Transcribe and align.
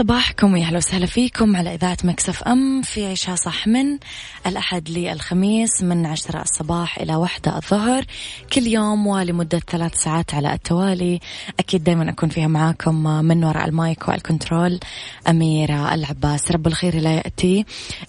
صباحكم 0.00 0.52
ويا 0.52 0.64
أهلا 0.64 0.76
وسهلا 0.76 1.06
فيكم 1.06 1.56
على 1.56 1.74
إذاعة 1.74 1.96
Mix 2.04 2.42
FM 2.42 2.82
في 2.82 3.06
عيشها 3.06 3.34
صح 3.34 3.66
من 3.66 3.98
الأحد 4.46 4.90
للخميس 4.90 5.82
من 5.82 6.06
عشرة 6.06 6.42
الصباح 6.42 6.98
إلى 6.98 7.16
واحدة 7.16 7.56
الظهر. 7.56 8.04
كل 8.52 8.66
يوم 8.66 9.06
ولمدة 9.06 9.58
ثلاث 9.58 9.94
ساعات 9.94 10.34
على 10.34 10.52
التوالي. 10.52 11.20
أكيد 11.58 11.84
دائما 11.84 12.10
أكون 12.10 12.28
فيها 12.28 12.46
معاكم 12.46 12.94
من 13.24 13.44
وراء 13.44 13.68
ال 13.68 13.78
mic 13.78 14.08
وال 14.08 14.22
control. 14.22 14.80
أميرة 15.28 15.94
العباس 15.94 16.52
رب 16.52 16.66
الخير 16.66 17.00
لا 17.00 17.14
يأتي 17.14 17.64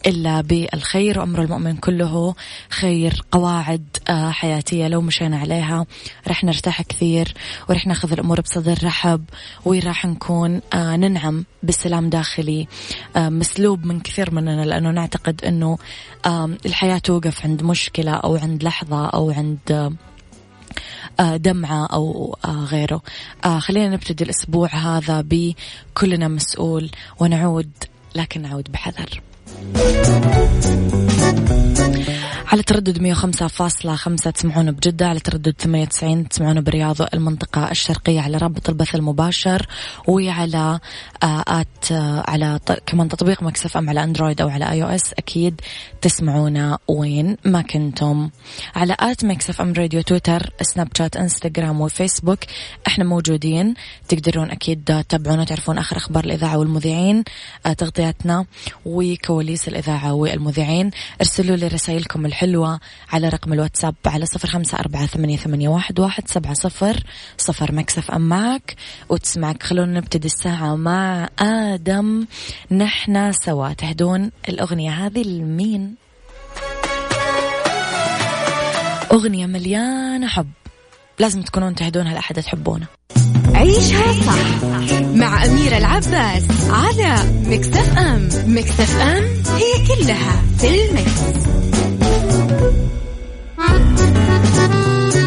إلا 0.06 0.42
بالخير 0.42 1.20
وأمر 1.20 1.42
المؤمن 1.42 1.76
كله 1.76 2.36
خير 2.70 3.22
قواعد 3.32 3.98
آه، 4.10 4.32
حياتية 4.32 4.88
لو 4.88 5.02
مشينا 5.02 5.40
عليها. 5.40 5.86
رح 6.28 6.44
نرتاح 6.44 6.82
كثير 6.82 7.34
ورح 7.70 7.88
ناخذ 7.88 8.12
الأمور 8.12 8.42
بصدر 8.42 8.78
رحب 8.84 9.26
وراح 9.66 10.06
نكون؟ 10.06 10.62
آه، 10.74 10.96
ننعم 10.96 11.46
بسلام 11.82 12.10
داخلي 12.10 12.68
آه، 13.16 13.30
مسلوب 13.30 13.86
من 13.86 14.00
كثير 14.00 14.34
مننا 14.34 14.66
لأنه 14.66 14.92
نعتقد 14.92 15.46
أنه 15.46 15.78
الحياة 16.66 16.98
توقف 16.98 17.46
عند 17.46 17.64
مشكلة 17.64 18.12
أو 18.12 18.36
عند 18.36 18.64
لحظة 18.64 19.06
أو 19.06 19.32
عند 19.32 19.98
آه، 21.20 21.38
دمعة 21.38 21.86
أو 21.86 22.38
آه، 22.46 22.66
غيره. 22.66 23.02
خلينا 23.60 23.90
نبتدي 23.90 24.24
الأسبوع 24.24 24.70
هذا 24.76 25.26
بكلنا 25.26 26.28
مسؤول 26.28 26.92
ونعود 27.20 27.72
لكن 28.16 28.42
نعود 28.42 28.72
بحذر. 28.72 29.22
على 32.52 32.64
تردد 32.64 33.14
105.5 33.16 34.32
تسمعون 34.32 34.72
بجدة. 34.72 35.08
على 35.08 35.20
تردد 35.20 35.56
98 35.60 36.30
تسمعون 36.30 36.62
برياض 36.62 37.02
المنطقة 37.14 37.72
الشرقية 37.72 38.22
على 38.22 38.38
رابط 38.38 38.70
البث 38.70 38.96
المباشر 38.96 39.68
وعلى 40.08 40.80
آه 41.24 41.44
آت 41.48 41.92
آه 41.92 42.24
على 42.28 42.60
كمان 42.86 43.10
تطبيق 43.10 43.44
Mix 43.44 43.78
FM 43.78 43.90
على 43.90 44.04
أندرويد 44.04 44.42
أو 44.42 44.50
على 44.50 44.72
iOS 44.72 45.14
أكيد 45.14 45.62
تسمعونا 46.02 46.78
وين 46.88 47.38
ما 47.46 47.62
كنتم. 47.62 48.30
على 48.76 48.96
at 49.00 49.26
Mix 49.26 49.62
FM 49.62 49.74
Radio 49.74 50.02
تويتر 50.02 50.54
سناب 50.62 50.88
شات 50.98 51.18
إنستغرام 51.18 51.82
وفيسبوك 51.82 52.40
إحنا 52.88 53.04
موجودين. 53.04 53.74
تقدرون 54.08 54.52
أكيد 54.52 54.84
تتابعونا 54.84 55.44
تعرفون 55.44 55.78
آخر 55.78 55.98
أخبار 55.98 56.24
الإذاعة 56.24 56.58
والمذيعين 56.58 57.24
آه 57.66 57.74
تغطياتنا 57.74 58.46
وكواليس 58.86 59.68
الإذاعة 59.68 60.14
والمذيعين. 60.14 60.92
ارسلوا 61.22 61.56
لي 61.56 61.68
رسائلكم 61.68 62.26
الحلوة. 62.26 62.41
الحلوة 62.42 62.80
على 63.10 63.30
رقم 63.30 63.54
الواتساب 63.54 63.96
على 64.06 64.26
صفر 64.26 64.48
خمسة 64.48 64.80
أربعة 64.80 65.06
ثمانية, 65.06 65.38
ثمانية 65.38 65.70
واحد, 65.70 66.00
واحد 66.00 66.28
سبعة 66.28 66.54
صفر. 66.54 67.04
صفر 67.38 67.72
Mix 67.72 68.12
FM 68.12 68.22
معك. 68.22 68.76
وتسمعك. 69.10 69.64
خلونا 69.64 70.00
نبتدي 70.00 70.28
الساعة 70.28 70.76
مع 70.76 71.30
آدم. 71.40 72.26
نحنا 72.72 73.32
سوا. 73.32 73.74
تهدون 73.74 74.32
الأغنية 74.50 74.92
هذه 74.92 75.24
لمين؟ 75.24 75.96
أغنية 79.12 79.46
مليانة 79.46 80.28
حب. 80.28 80.48
لازم 81.20 81.42
تكونون 81.42 81.76
تهدونها 81.76 82.14
لأحد 82.14 82.42
تحبونه. 82.42 82.88
عيشها 83.54 84.14
صح 84.14 84.64
مع 85.04 85.46
أميرة 85.46 85.78
العباس 85.78 86.44
على 86.70 87.16
Mix 87.46 87.98
FM. 87.98 88.30
Mix 88.46 89.02
FM 89.02 89.24
هي 89.56 89.88
كلها 89.88 90.42
في 90.58 90.90
ال 90.90 91.08
mix. 91.08 91.81
Thank 92.52 92.76
you. 95.16 95.21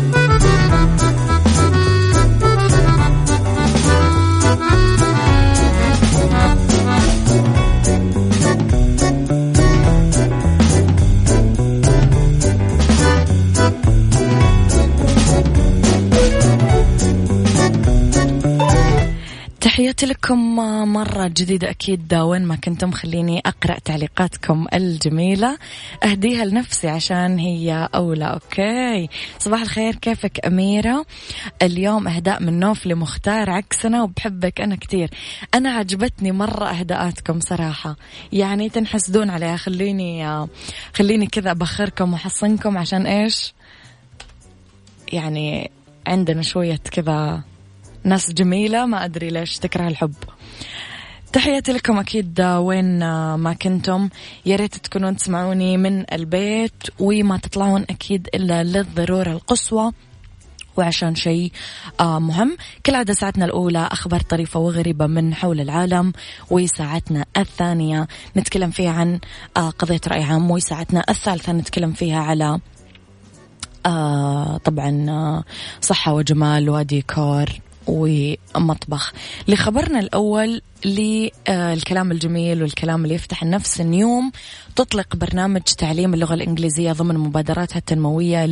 تحياتي 19.74 20.06
لكم 20.06 20.56
مرة 20.92 21.26
جديدة 21.28 21.70
أكيد 21.70 22.14
وين 22.14 22.44
ما 22.44 22.56
كنتم 22.56 22.92
خليني 22.92 23.42
أقرأ 23.46 23.78
تعليقاتكم 23.78 24.66
الجميلة. 24.74 25.58
أهديها 26.04 26.44
لنفسي 26.44 26.88
عشان 26.88 27.38
هي 27.38 27.88
أولى 27.94 28.24
أوكي. 28.24 29.08
صباح 29.38 29.60
الخير 29.60 29.94
كيفك 29.94 30.46
أميرة؟ 30.46 31.06
اليوم 31.62 32.08
أهداء 32.08 32.42
من 32.42 32.60
نوف 32.60 32.86
لمختار 32.86 33.50
عكسنا 33.50 34.02
وبحبك 34.02 34.60
أنا 34.60 34.76
كتير. 34.76 35.10
أنا 35.54 35.70
عجبتني 35.70 36.32
مرة 36.32 36.64
أهداءاتكم 36.64 37.40
صراحة. 37.40 37.96
يعني 38.32 38.68
تنحسدون 38.68 39.30
عليها 39.30 39.56
خليني 39.56 40.46
خليني 40.94 41.26
كذا 41.26 41.50
أبخركم 41.50 42.12
وأحصنكم 42.12 42.78
عشان 42.78 43.06
إيش؟ 43.06 43.54
يعني 45.12 45.70
عندنا 46.06 46.42
شوية 46.42 46.80
كذا 46.90 47.53
ناس 48.04 48.32
جميلة 48.32 48.86
ما 48.86 49.04
أدري 49.04 49.28
ليش 49.28 49.58
تكره 49.58 49.88
الحب. 49.88 50.14
تحياتي 51.32 51.72
لكم 51.72 51.98
أكيد 51.98 52.40
وين 52.40 52.98
ما 53.34 53.56
كنتم. 53.62 54.08
يا 54.46 54.56
ريت 54.56 54.76
تكونون 54.76 55.16
تسمعوني 55.16 55.76
من 55.76 56.04
البيت 56.12 56.82
وما 56.98 57.36
تطلعون 57.38 57.82
أكيد 57.90 58.28
إلا 58.34 58.64
للضرورة 58.64 59.30
القصوى 59.32 59.92
وعشان 60.76 61.14
شيء 61.14 61.52
آه 62.00 62.18
مهم. 62.18 62.56
كل 62.86 62.94
عادة 62.94 63.12
ساعتنا 63.12 63.44
الأولى 63.44 63.88
أخبار 63.92 64.20
طريفة 64.20 64.60
وغريبة 64.60 65.06
من 65.06 65.34
حول 65.34 65.60
العالم 65.60 66.12
وساعتنا 66.50 67.24
الثانية 67.36 68.08
نتكلم 68.36 68.70
فيها 68.70 68.90
عن 68.90 69.20
آه 69.56 69.70
قضية 69.70 70.00
رأي 70.08 70.22
عام 70.22 70.50
وساعتنا 70.50 71.04
الثالثة 71.08 71.52
نتكلم 71.52 71.92
فيها 71.92 72.18
على 72.18 72.58
آه 73.86 74.56
طبعا 74.56 75.06
آه 75.08 75.44
صحة 75.80 76.12
وجمال 76.12 76.70
وديكور 76.70 77.46
ومطبخ. 77.86 79.12
لخبرنا 79.48 79.98
الأول 80.00 80.62
للكلام 80.84 82.12
الجميل 82.12 82.62
والكلام 82.62 83.04
اللي 83.04 83.14
يفتح 83.14 83.42
النفس 83.42 83.80
نيوم 83.80 84.32
تطلق 84.76 85.16
برنامج 85.16 85.60
تعليم 85.60 86.14
اللغة 86.14 86.34
الإنجليزية 86.34 86.92
ضمن 86.92 87.18
مبادراتها 87.18 87.78
التنموية 87.78 88.46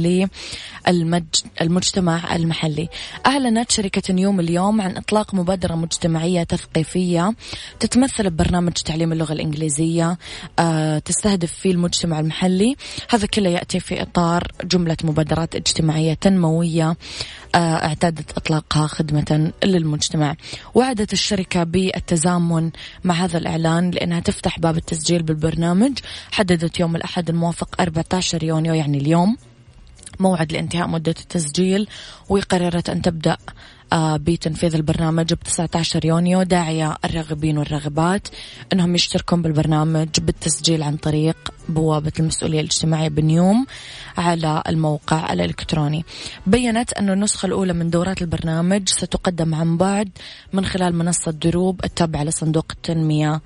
للمجتمع 1.61 2.37
المحلي. 2.37 2.89
أعلنت 3.27 3.71
شركة 3.71 4.15
نيوم 4.15 4.41
اليوم 4.41 4.81
عن 4.81 4.97
إطلاق 4.97 5.35
مبادرة 5.35 5.75
مجتمعية 5.75 6.43
تثقيفية 6.43 7.35
تتمثل 7.81 8.31
ببرنامج 8.31 8.73
تعليم 8.73 9.13
اللغة 9.13 9.33
الإنجليزية 9.33 10.19
آه، 10.59 10.99
تستهدف 10.99 11.53
فيه 11.53 11.71
المجتمع 11.71 12.21
المحلي. 12.21 12.77
هذا 13.11 13.27
كله 13.27 13.51
يأتي 13.51 13.81
في 13.81 14.03
إطار 14.03 14.53
جملة 14.65 14.97
مبادرات 15.05 15.55
اجتماعية 15.55 16.15
تنموية 16.15 16.97
آه، 17.55 17.59
اعتادت 17.59 18.37
إطلاقها 18.37 18.87
خدمة 18.87 19.53
للمجتمع. 19.65 20.37
وعدت 20.75 21.13
الشركة 21.13 21.65
بالتزامن 21.65 22.71
مع 23.05 23.15
هذا 23.15 23.39
الإعلان 23.39 23.91
لأنها 23.91 24.21
تفتح 24.21 24.59
باب 24.59 24.77
التسجيل 24.77 25.23
بالبرنامج. 25.23 25.99
حددت 26.33 26.81
يوم 26.81 26.97
الأحد 26.97 27.29
الموافق 27.29 27.81
14 27.81 28.43
يونيو 28.43 28.75
يعني 28.75 28.99
اليوم. 28.99 29.37
موعد 30.21 30.53
لانتهاء 30.53 30.89
مدة 30.89 31.15
التسجيل 31.21 31.89
وقررت 32.29 32.91
أن 32.91 33.03
تبدأ 33.03 33.37
بتنفيذ 33.95 34.75
البرنامج 34.75 35.35
ب 35.35 35.39
19 35.41 36.05
يونيو 36.05 36.43
داعية 36.43 36.97
الراغبين 37.05 37.59
والراغبات 37.59 38.29
أنهم 38.73 38.95
يشتركون 38.95 39.43
بالبرنامج 39.43 40.09
بالتسجيل 40.21 40.83
عن 40.83 40.97
طريق 40.97 41.37
بوابة 41.69 42.13
المسؤولية 42.21 42.61
الاجتماعية 42.61 43.09
بنيوم 43.09 43.67
على 44.19 44.63
الموقع 44.69 45.33
الإلكتروني. 45.33 46.05
بينت 46.47 46.93
أن 46.93 47.11
النسخة 47.11 47.47
الأولى 47.47 47.73
من 47.73 47.91
دورات 47.91 48.23
البرنامج 48.23 48.89
ستقدم 48.89 49.55
عن 49.55 49.77
بعد 49.77 50.09
من 50.53 50.65
خلال 50.65 50.95
منصة 50.95 51.31
دروب 51.31 51.85
التابعة 51.85 52.25
لصندوق 52.25 52.67
التنمية 52.71 53.41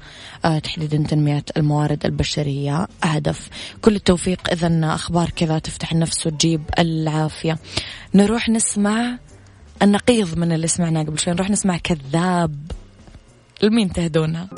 آه، 0.45 0.59
تحديدا 0.59 0.97
تنمية 1.09 1.45
الموارد 1.57 2.07
البشرية. 2.07 2.89
هدف 3.03 3.49
كل 3.83 3.97
التوفيق. 3.97 4.51
إذا 4.53 4.81
أخبار 4.95 5.31
كذا 5.31 5.59
تفتح 5.59 5.93
النفس 5.93 6.27
وتجيب 6.27 6.63
العافية. 6.79 7.59
نروح 8.15 8.49
نسمع 8.49 9.19
النقيض 9.83 10.39
من 10.39 10.53
اللي 10.53 10.69
سمعناه 10.69 11.03
قبل 11.03 11.19
شوي. 11.19 11.35
نروح 11.35 11.51
نسمع 11.51 11.79
كذاب. 11.79 12.57
لمين 13.63 13.93
تهدونها 13.93 14.49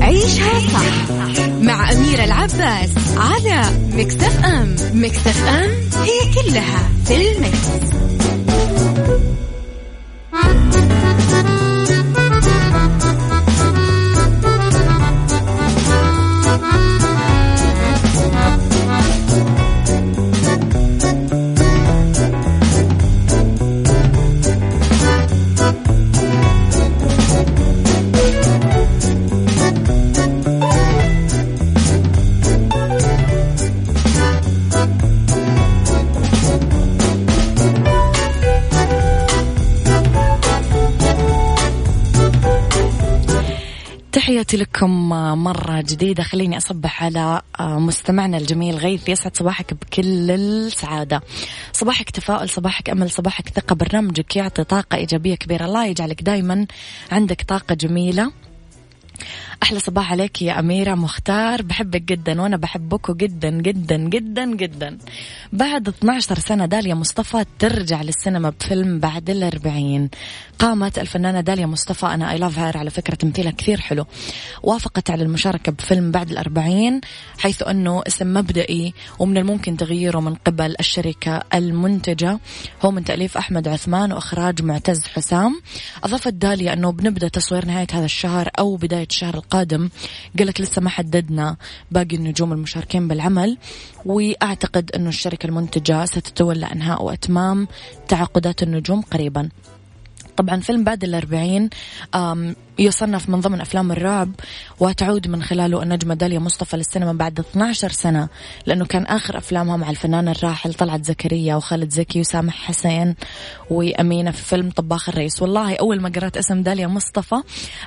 عيشها 0.00 0.60
صح 0.60 1.48
مع 1.48 1.92
أميرة 1.92 2.24
العباس 2.24 2.90
على 3.16 3.70
مكتف 3.92 4.44
أم 4.44 4.76
مكتف 4.94 5.44
أم 5.44 5.70
هي 6.02 6.34
كلها 6.34 6.90
في 7.04 7.16
المكس. 7.16 7.66
تحياتي 44.46 44.64
لكم 44.64 45.08
مرة 45.44 45.80
جديدة. 45.80 46.22
خليني 46.22 46.56
أصبح 46.56 47.04
على 47.04 47.42
مستمعنا 47.60 48.38
الجميل 48.38 48.74
غيث. 48.76 49.08
يسعد 49.08 49.36
صباحك 49.36 49.74
بكل 49.74 50.30
السعادة. 50.30 51.22
صباحك 51.72 52.10
تفاؤل 52.10 52.48
صباحك 52.48 52.90
أمل 52.90 53.10
صباحك 53.10 53.48
ثقة. 53.48 53.74
برنامجك 53.74 54.36
يعطي 54.36 54.64
طاقة 54.64 54.96
إيجابية 54.96 55.34
كبيرة. 55.34 55.64
الله 55.64 55.86
يجعلك 55.86 56.22
دايما 56.22 56.66
عندك 57.12 57.42
طاقة 57.42 57.74
جميلة. 57.74 58.32
أحلى 59.62 59.78
صباح 59.78 60.12
عليك 60.12 60.42
يا 60.42 60.58
أميرة 60.58 60.94
مختار. 60.94 61.62
بحبك 61.62 62.02
جدا 62.02 62.42
وأنا 62.42 62.56
بحبكم 62.56 63.12
جدا 63.12 63.50
جدا 63.50 63.96
جدا 63.96 64.54
جدا. 64.54 64.98
بعد 65.52 65.88
12 65.88 66.38
سنة 66.38 66.66
داليا 66.66 66.94
مصطفى 66.94 67.44
ترجع 67.58 68.02
للسينما 68.02 68.50
بفيلم 68.50 68.98
بعد 68.98 69.30
الأربعين. 69.30 70.10
قامت 70.58 70.98
الفنانة 70.98 71.40
داليا 71.40 71.66
مصطفى 71.66 72.06
أنا 72.06 72.32
أي 72.32 72.38
لاف 72.38 72.58
على 72.58 72.90
فكرة 72.90 73.14
تمثيلها 73.14 73.50
كثير 73.50 73.80
حلو 73.80 74.06
وافقت 74.62 75.10
على 75.10 75.22
المشاركة 75.22 75.72
بفيلم 75.72 76.10
بعد 76.10 76.30
الأربعين 76.30 77.00
حيث 77.38 77.62
أنه 77.62 78.02
اسم 78.06 78.34
مبدئي 78.34 78.94
ومن 79.18 79.38
الممكن 79.38 79.76
تغييره 79.76 80.20
من 80.20 80.34
قبل 80.34 80.74
الشركة 80.80 81.42
المنتجة. 81.54 82.38
هو 82.84 82.90
من 82.90 83.04
تأليف 83.04 83.36
أحمد 83.36 83.68
عثمان 83.68 84.12
وإخراج 84.12 84.62
معتز 84.62 85.04
حسام. 85.04 85.60
أضافت 86.04 86.34
داليا 86.34 86.72
أنه 86.72 86.92
بنبدأ 86.92 87.28
تصوير 87.28 87.66
نهاية 87.66 87.86
هذا 87.92 88.04
الشهر 88.04 88.50
أو 88.58 88.76
بداية 88.76 89.06
الشهر 89.10 89.36
القادم. 89.46 89.88
قالت 90.38 90.60
لسه 90.60 90.82
ما 90.82 90.90
حددنا 90.90 91.56
باقي 91.90 92.16
النجوم 92.16 92.52
المشاركين 92.52 93.08
بالعمل 93.08 93.58
وأعتقد 94.04 94.90
أنه 94.90 95.08
الشركة 95.08 95.46
المنتجة 95.46 96.04
ستتولى 96.04 96.66
إنهاء 96.66 97.04
وإتمام 97.04 97.68
تعاقدات 98.08 98.62
النجوم 98.62 99.00
قريبا. 99.00 99.48
طبعا 100.36 100.60
فيلم 100.60 100.84
بعد 100.84 101.04
الأربعين 101.04 101.70
يصنف 102.78 103.28
من 103.28 103.40
ضمن 103.40 103.60
أفلام 103.60 103.92
الرعب 103.92 104.30
وتعود 104.80 105.28
من 105.28 105.42
خلاله 105.42 105.82
النجمة 105.82 106.14
داليا 106.14 106.38
مصطفى 106.38 106.76
للسينما 106.76 107.12
بعد 107.12 107.38
12 107.40 107.90
سنة 107.90 108.28
لأنه 108.66 108.84
كان 108.84 109.06
آخر 109.06 109.38
أفلامها 109.38 109.76
مع 109.76 109.90
الفنان 109.90 110.28
الراحل 110.28 110.74
طلعت 110.74 111.04
زكريا 111.04 111.54
وخالد 111.54 111.90
زكي 111.90 112.20
وسامح 112.20 112.54
حسين 112.54 113.14
وأمينة 113.70 114.30
في 114.30 114.42
فيلم 114.42 114.70
طباخ 114.70 115.08
الرئيس 115.08 115.42
والله 115.42 115.76
أول 115.76 116.00
ما 116.00 116.08
قرأت 116.08 116.36
اسم 116.36 116.62
داليا 116.62 116.86
مصطفى 116.86 117.36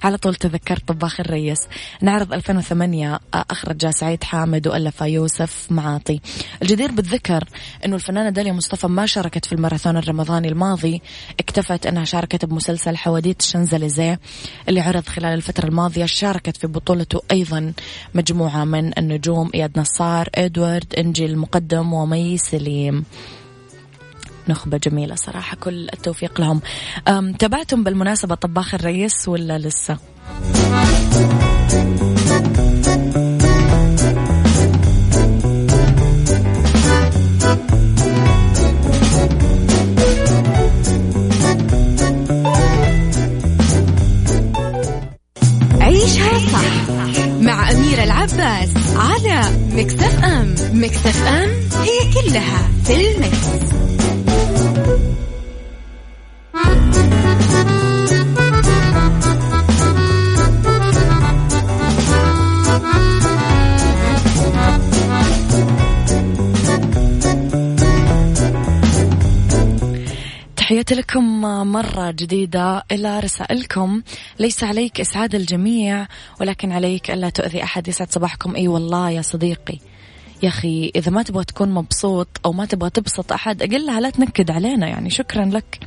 على 0.03 0.17
طول 0.17 0.35
تذكرت 0.35 0.87
طباخ 0.87 1.19
الرئيس 1.19 1.59
نعرض 2.01 2.33
2008 2.33 3.19
أخرج 3.33 3.89
سعيد 3.89 4.23
حامد 4.23 4.67
وألف 4.67 5.01
يوسف 5.01 5.67
معاطي. 5.69 6.19
الجدير 6.61 6.91
بالذكر 6.91 7.43
أنه 7.85 7.95
الفنانة 7.95 8.29
داليا 8.29 8.51
مصطفى 8.53 8.87
ما 8.87 9.05
شاركت 9.05 9.45
في 9.45 9.53
الماراثون 9.53 9.97
الرمضاني 9.97 10.47
الماضي 10.47 11.01
اكتفت 11.39 11.85
أنها 11.85 12.05
شاركت 12.05 12.45
بمسلسل 12.45 12.97
حواديت 12.97 13.41
الشنزليزيه 13.41 14.19
اللي 14.69 14.78
عرض 14.79 15.07
خلال 15.07 15.33
الفترة 15.33 15.67
الماضية 15.67 16.05
شاركت 16.05 16.57
في 16.57 16.67
بطولته 16.67 17.21
أيضا 17.31 17.73
مجموعة 18.13 18.65
من 18.65 18.97
النجوم 18.97 19.49
إياد 19.55 19.79
نصار 19.79 20.29
إدوارد 20.35 20.93
إنجي 20.97 21.25
المقدم 21.25 21.93
ومي 21.93 22.37
سليم 22.37 23.03
نخبة 24.49 24.77
جميلة 24.77 25.15
صراحة 25.15 25.57
كل 25.57 25.89
التوفيق 25.93 26.41
لهم 26.41 26.61
تابعتم 27.31 27.83
بالمناسبة 27.83 28.35
طباخ 28.35 28.75
الرئيس 28.75 29.27
ولا 29.27 29.57
لسه؟ 29.57 29.97
ام 50.79 50.85
Mix 50.85 51.27
FM 51.27 51.49
هي 51.81 52.13
كلها 52.13 52.69
في 52.83 52.95
ال 52.95 53.06
mix. 53.06 53.49
تحياتي 70.55 70.95
لكم 70.95 71.41
مرة 71.71 72.11
جديدة 72.11 72.83
إلى 72.91 73.19
رسائلكم. 73.19 74.01
ليس 74.39 74.63
عليك 74.63 74.99
إسعاد 74.99 75.35
الجميع 75.35 76.07
ولكن 76.41 76.71
عليك 76.71 77.11
ألا 77.11 77.29
تؤذي 77.29 77.63
أحد. 77.63 77.87
يسعد 77.87 78.11
صباحكم. 78.11 78.55
أي 78.55 78.67
والله 78.67 79.09
يا 79.09 79.21
صديقي. 79.21 79.88
يا 80.43 80.47
أخي 80.49 80.91
إذا 80.95 81.11
ما 81.11 81.23
تبغى 81.23 81.43
تكون 81.43 81.69
مبسوط 81.69 82.27
أو 82.45 82.53
ما 82.53 82.65
تبغى 82.65 82.89
تبسط 82.89 83.31
أحد 83.31 83.61
أقلها 83.61 83.99
لا 83.99 84.09
تنكد 84.09 84.51
علينا 84.51 84.87
يعني. 84.87 85.09
شكرا 85.09 85.45
لك. 85.45 85.79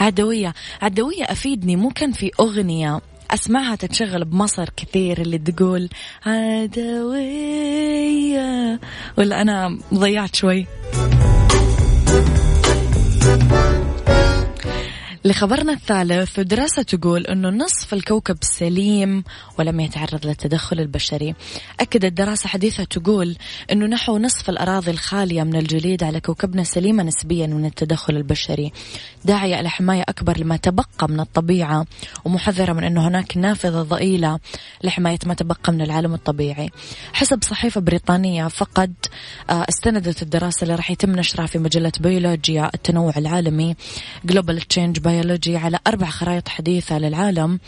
عدوية. 0.00 0.54
عدوية 0.82 1.24
أفيدني. 1.24 1.76
مو 1.76 1.90
كان 1.90 2.12
في 2.12 2.30
أغنية 2.40 3.00
أسمعها 3.30 3.76
تتشغل 3.76 4.24
بمصر 4.24 4.68
كثير 4.76 5.20
اللي 5.20 5.38
تقول 5.38 5.88
عدوية. 6.26 7.60
ولا 9.18 9.42
أنا 9.42 9.78
ضيعت 9.94 10.36
شوي. 10.36 10.66
لخبرنا 15.24 15.72
الثالث 15.72 16.40
دراسة 16.40 16.82
تقول 16.82 17.26
أنه 17.26 17.48
نصف 17.48 17.94
الكوكب 17.94 18.38
سليم 18.40 19.24
ولم 19.58 19.80
يتعرض 19.80 20.26
للتدخل 20.26 20.80
البشري. 20.80 21.34
أكدت 21.80 22.12
دراسة 22.12 22.48
حديثة 22.48 22.84
تقول 22.84 23.36
أنه 23.72 23.86
نحو 23.86 24.18
نصف 24.18 24.50
الأراضي 24.50 24.90
الخالية 24.90 25.42
من 25.42 25.56
الجليد 25.56 26.04
على 26.04 26.20
كوكبنا 26.20 26.64
سليمة 26.64 27.02
نسبيا 27.02 27.46
من 27.46 27.64
التدخل 27.64 28.16
البشري. 28.16 28.72
داعية 29.24 29.60
إلى 29.60 29.70
حماية 29.70 30.02
أكبر 30.08 30.38
لما 30.38 30.56
تبقى 30.56 31.08
من 31.08 31.20
الطبيعة 31.20 31.86
ومحذرة 32.24 32.72
من 32.72 32.84
أنه 32.84 33.08
هناك 33.08 33.36
نافذة 33.36 33.82
ضئيلة 33.82 34.38
لحماية 34.84 35.18
ما 35.26 35.34
تبقى 35.34 35.72
من 35.72 35.82
العالم 35.82 36.14
الطبيعي. 36.14 36.70
حسب 37.12 37.44
صحيفة 37.44 37.80
بريطانية 37.80 38.48
فقد 38.48 38.94
آه، 39.50 39.66
استندت 39.68 40.22
الدراسة 40.22 40.62
اللي 40.62 40.74
راح 40.74 40.90
يتم 40.90 41.10
نشرها 41.10 41.46
في 41.46 41.58
مجلة 41.58 41.92
بيولوجيا 42.00 42.70
التنوع 42.74 43.12
العالمي 43.16 43.76
Global 44.32 44.58
Change 44.74 45.11
Biology 45.12 45.56
على 45.56 45.78
أربع 45.86 46.06
خرائط 46.06 46.48
حديثة 46.48 46.98
للعالم. 46.98 47.60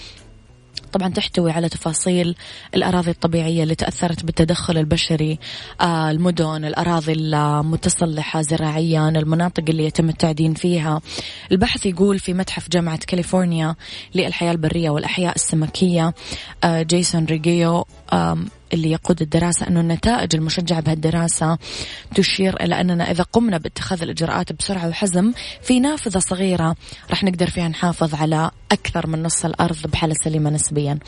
طبعا 0.92 1.08
تحتوي 1.08 1.50
على 1.50 1.68
تفاصيل 1.68 2.34
الأراضي 2.74 3.10
الطبيعية 3.10 3.62
اللي 3.62 3.74
تأثرت 3.74 4.24
بالتدخل 4.24 4.78
البشري 4.78 5.38
آه، 5.80 6.10
المدن 6.10 6.64
الأراضي 6.64 7.12
المتصلحة 7.12 8.42
زراعيا 8.42 9.08
المناطق 9.08 9.64
اللي 9.68 9.84
يتم 9.84 10.08
التعدين 10.08 10.54
فيها. 10.54 11.00
البحث 11.52 11.86
يقول 11.86 12.18
في 12.18 12.34
متحف 12.34 12.68
جامعة 12.68 12.98
كاليفورنيا 12.98 13.74
للحياة 14.14 14.52
البرية 14.52 14.90
والأحياء 14.90 15.34
السمكية 15.34 16.14
آه، 16.64 16.82
جيسون 16.82 17.24
ريجيو 17.24 17.84
اللي 18.75 18.90
يقود 18.90 19.23
الدراسة 19.23 19.69
أنه 19.69 19.81
النتائج 19.81 20.37
المشجعة 20.37 20.81
بهالدراسة 20.81 21.59
تشير 22.14 22.62
إلى 22.62 22.81
أننا 22.81 23.11
إذا 23.11 23.23
قمنا 23.23 23.59
باتخاذ 23.59 24.02
الإجراءات 24.02 24.52
بسرعة 24.52 24.88
وحزم 24.88 25.33
في 25.62 25.81
نافذة 25.81 26.19
صغيرة 26.19 26.76
راح 27.11 27.25
نقدر 27.25 27.50
فيها 27.50 27.69
نحافظ 27.69 28.14
على 28.14 28.50
أكثر 28.73 29.07
من 29.07 29.23
نص 29.23 29.45
الأرض 29.45 29.87
بحالة 29.87 30.14
سليمة 30.25 30.50
نسبيا. 30.50 30.99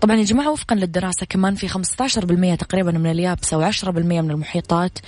طبعا 0.00 0.16
يا 0.16 0.24
جماعة 0.24 0.50
وفقا 0.52 0.76
للدراسة 0.76 1.26
كمان 1.28 1.54
في 1.54 1.68
15% 1.68 2.58
تقريبا 2.58 2.92
من 2.92 3.10
اليابسة 3.10 3.70
و10% 3.70 3.88
من 3.88 4.30
المحيطات 4.30 4.98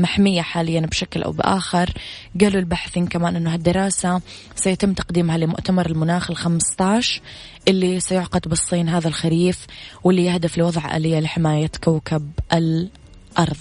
محمية 0.00 0.42
حاليا 0.42 0.80
بشكل 0.80 1.22
أو 1.22 1.32
بآخر. 1.32 1.92
قالوا 2.40 2.60
الباحثين 2.60 3.06
كمان 3.06 3.36
أنه 3.36 3.54
هالدراسة 3.54 4.20
سيتم 4.56 4.92
تقديمها 4.92 5.38
لمؤتمر 5.38 5.86
المناخ 5.86 6.30
الخمسطاش 6.30 7.20
اللي 7.68 8.00
سيعقد 8.00 8.48
بالصين 8.48 8.88
هذا 8.88 9.08
الخريف 9.08 9.66
واللي 10.04 10.24
يهدف 10.24 10.58
لوضع 10.58 10.96
آلية 10.96 11.20
لحماية 11.20 11.70
كوكب 11.84 12.30
الأرض. 12.52 13.56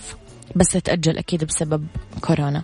بس 0.56 0.68
تأجل 0.68 1.18
أكيد 1.18 1.44
بسبب 1.44 1.88
كورونا. 2.22 2.64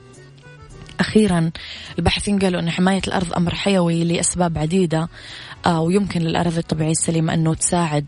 أخيرا 0.99 1.51
الباحثين 1.99 2.39
قالوا 2.39 2.59
أن 2.61 2.69
حماية 2.69 3.01
الأرض 3.07 3.33
أمر 3.33 3.55
حيوي 3.55 4.03
لأسباب 4.03 4.57
عديدة 4.57 5.09
آه 5.65 5.81
ويمكن 5.81 6.21
للأراضي 6.21 6.59
الطبيعية 6.59 6.91
السليمة 6.91 7.33
أنه 7.33 7.53
تساعد 7.53 8.05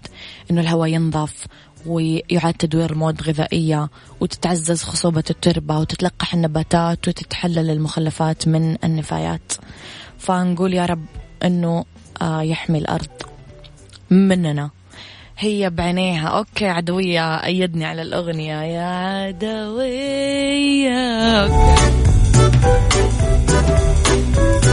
أنه 0.51 0.61
الهواء 0.61 0.89
ينظف 0.89 1.45
ويعاد 1.85 2.53
تدوير 2.53 2.91
المواد 2.91 3.19
الغذائية 3.19 3.89
وتتعزز 4.19 4.83
خصوبة 4.83 5.23
التربة 5.29 5.79
وتتلقح 5.79 6.33
النباتات 6.33 7.07
وتتحلل 7.07 7.69
المخلفات 7.69 8.47
من 8.47 8.77
النفايات. 8.83 9.53
فنقول 10.17 10.73
يا 10.73 10.85
رب 10.85 11.05
أنه 11.43 11.85
آه، 12.21 12.41
يحمي 12.41 12.77
الأرض 12.77 13.07
مننا. 14.09 14.69
هي 15.37 15.69
بعينيها. 15.69 16.27
أوكي 16.27 16.67
عدوية 16.67 17.35
أيدني 17.35 17.85
على 17.85 18.01
الأغنية. 18.01 18.61
يا 18.61 18.85
عدوية. 19.27 20.47
عيش 24.17 24.66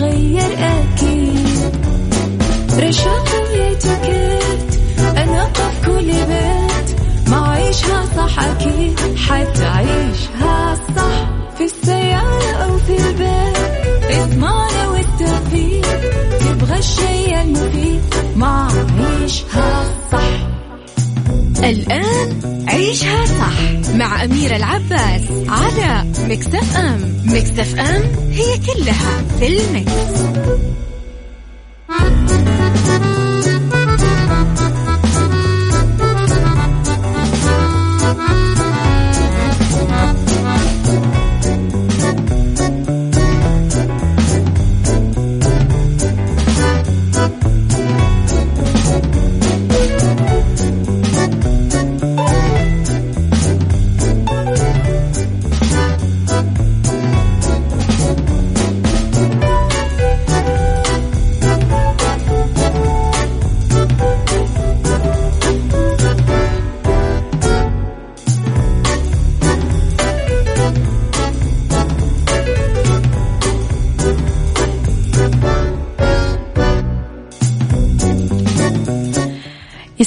راح 0.00 0.65
عيشها 22.86 23.26
صح 23.26 23.90
مع 23.94 24.24
أميرة 24.24 24.56
العباس 24.56 25.22
على 25.48 26.04
مكتف 26.28 26.76
أم 26.76 27.22
مكتف 27.24 27.78
أم 27.78 28.02
هي 28.32 28.58
كلها 28.58 29.24
في 29.38 29.46
المكس. 29.46 30.20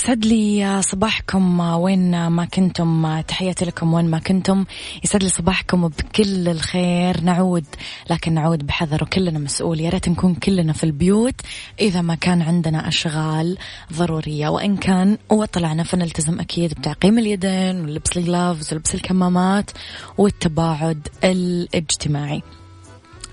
يسعد 0.10 0.25
لي 0.25 0.82
صباحكم 0.82 1.60
وين 1.60 2.28
ما 2.28 2.46
كنتم 2.46 3.22
تحياتي 3.22 3.66
لكم 3.66 3.94
وين 3.94 4.06
ما 4.06 4.20
كنتم. 4.20 4.66
يسعد 5.04 5.24
لي 5.24 5.30
صباحكم 5.30 5.88
بكل 5.88 6.48
الخير. 6.48 7.22
نعود 7.22 7.66
لكن 8.10 8.34
نعود 8.34 8.66
بحذر 8.68 9.04
وكلنا 9.04 9.39
مسؤول. 9.39 9.80
يا 9.80 9.89
ريت 9.89 10.10
نكون 10.10 10.36
كلنا 10.36 10.74
في 10.74 10.84
البيوت 10.84 11.42
إذا 11.80 12.01
ما 12.01 12.16
كان 12.16 12.42
عندنا 12.42 12.88
أشغال 12.88 13.58
ضرورية. 13.94 14.48
وإن 14.48 14.78
كان 14.78 15.18
وطلعنا 15.30 15.84
فنلتزم 15.84 16.39
أكيد 16.39 16.74
بتعقيم 16.74 17.20
اليدين 17.20 17.82
ولبس 17.82 18.18
الجلافز 18.18 18.74
ولبس 18.74 18.96
الكمامات 18.96 19.72
والتباعد 20.18 21.08
الاجتماعي. 21.24 22.42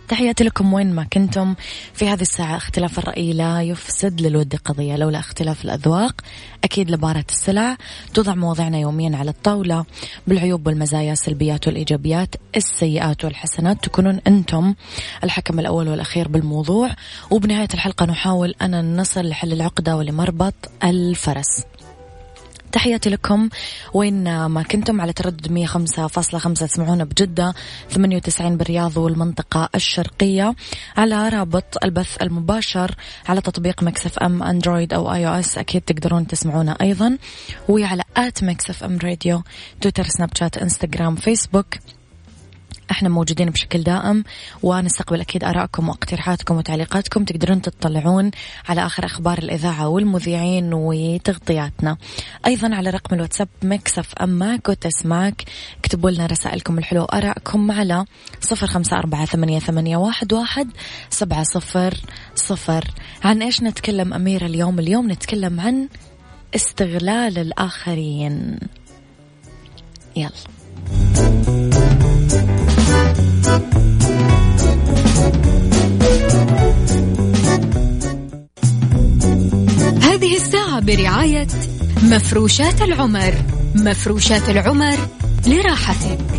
تحياتي 0.09 0.45
لكم 0.45 0.73
وين 0.73 0.95
ما 0.95 1.05
كنتم. 1.05 1.55
في 1.95 2.09
هذه 2.09 2.21
الساعة 2.21 2.57
اختلاف 2.57 2.99
الرأي 2.99 3.33
لا 3.33 3.63
يفسد 3.63 4.21
للود 4.21 4.57
قضية 4.57 4.97
لولا 4.97 5.19
اختلاف 5.19 5.65
الأذواق 5.65 6.21
أكيد 6.65 6.91
لبارة 6.91 7.25
السلع 7.29 7.77
توضع 8.15 8.35
مواضيعنا 8.35 8.79
يوميا 8.79 9.17
على 9.17 9.31
الطاولة. 9.31 9.85
بالعيوب 10.27 10.67
والمزايا 10.67 11.13
السلبيات 11.13 11.67
والإيجابيات 11.67 12.35
السيئات 12.57 13.25
والحسنات 13.25 13.85
تكونون 13.85 14.21
أنتم 14.27 14.75
الحكم 15.25 15.59
الأول 15.59 15.89
والأخير 15.89 16.29
بالموضوع. 16.29 16.91
وبنهاية 17.31 17.69
الحلقة 17.75 18.07
نحاول 18.07 18.55
أن 18.63 18.97
نصل 19.01 19.29
لحل 19.29 19.53
العقدة 19.53 19.97
ولمربط 19.97 20.55
الفرس. 20.85 21.65
تحياتي 22.77 23.11
لكم. 23.11 23.49
وين 23.95 24.47
ما 24.47 24.63
كنتم 24.63 25.01
على 25.01 25.13
تردد 25.13 25.49
105.5 25.49 26.67
تسمعونا 26.67 27.05
بجدة 27.05 27.55
98 27.91 28.57
بالرياض 28.57 28.97
والمنطقة 28.97 29.69
الشرقية 29.75 30.55
على 30.97 31.29
رابط 31.29 31.85
البث 31.85 32.23
المباشر 32.23 32.95
على 33.29 33.41
تطبيق 33.41 33.83
Mix 33.83 34.19
FM 34.19 34.43
أندرويد 34.43 34.95
أو 34.95 35.13
iOS 35.13 35.59
أكيد 35.59 35.83
تقدرون 35.83 36.27
تسمعونا 36.27 36.77
أيضا. 36.81 37.19
وعلى 37.69 38.03
at 38.17 38.45
Mix 38.45 38.85
FM 38.85 38.99
Radio 39.05 39.43
تويتر 39.81 40.05
سناب 40.05 40.31
شات 40.35 40.59
إنستغرام 40.59 41.17
فيسبوك. 41.17 41.75
إحنا 42.91 43.09
موجودين 43.09 43.51
بشكل 43.51 43.83
دائم 43.83 44.25
ونستقبل 44.63 45.21
أكيد 45.21 45.45
آرائكم 45.45 45.89
واقتراحاتكم 45.89 46.57
وتعليقاتكم. 46.57 47.25
تقدرون 47.25 47.63
تطلعون 47.63 48.31
على 48.69 48.87
آخر 48.87 49.05
أخبار 49.05 49.39
الإذاعة 49.39 49.89
والمذيعين 49.89 50.71
وتغطياتنا. 50.75 51.97
أيضا 52.47 52.75
على 52.75 52.91
رقم 52.91 53.17
الواتساب 53.17 53.49
مكسف 53.63 54.15
أمك 54.15 54.69
وتسمعك 54.69 55.45
اكتبوا 55.79 56.11
لنا 56.11 56.27
رسائلكم 56.27 56.79
الحلوة 56.79 57.03
وآرائكم 57.03 57.71
على 57.71 58.05
صفر 58.41 58.67
خمسة 58.67 58.99
أربعة 58.99 59.25
ثمانية, 59.25 59.59
ثمانية 59.59 59.97
واحد, 59.97 60.33
واحد 60.33 60.71
سبعة 61.11 61.43
صفر 61.43 61.95
صفر. 62.35 62.85
عن 63.25 63.43
إيش 63.43 63.63
نتكلم 63.63 64.15
اميره 64.15 64.47
اليوم؟ 64.47 64.79
اليوم 64.79 65.11
نتكلم 65.11 65.61
عن 65.61 65.89
استغلال 66.55 67.39
الآخرين. 67.39 68.59
يلا. 70.17 70.56
هذه 80.27 80.37
الساعة 80.37 80.81
برعاية 80.81 81.47
مفروشات 82.03 82.83
العمر. 82.83 83.35
مفروشات 83.75 84.49
العمر 84.49 84.97
لراحتك. 85.47 86.36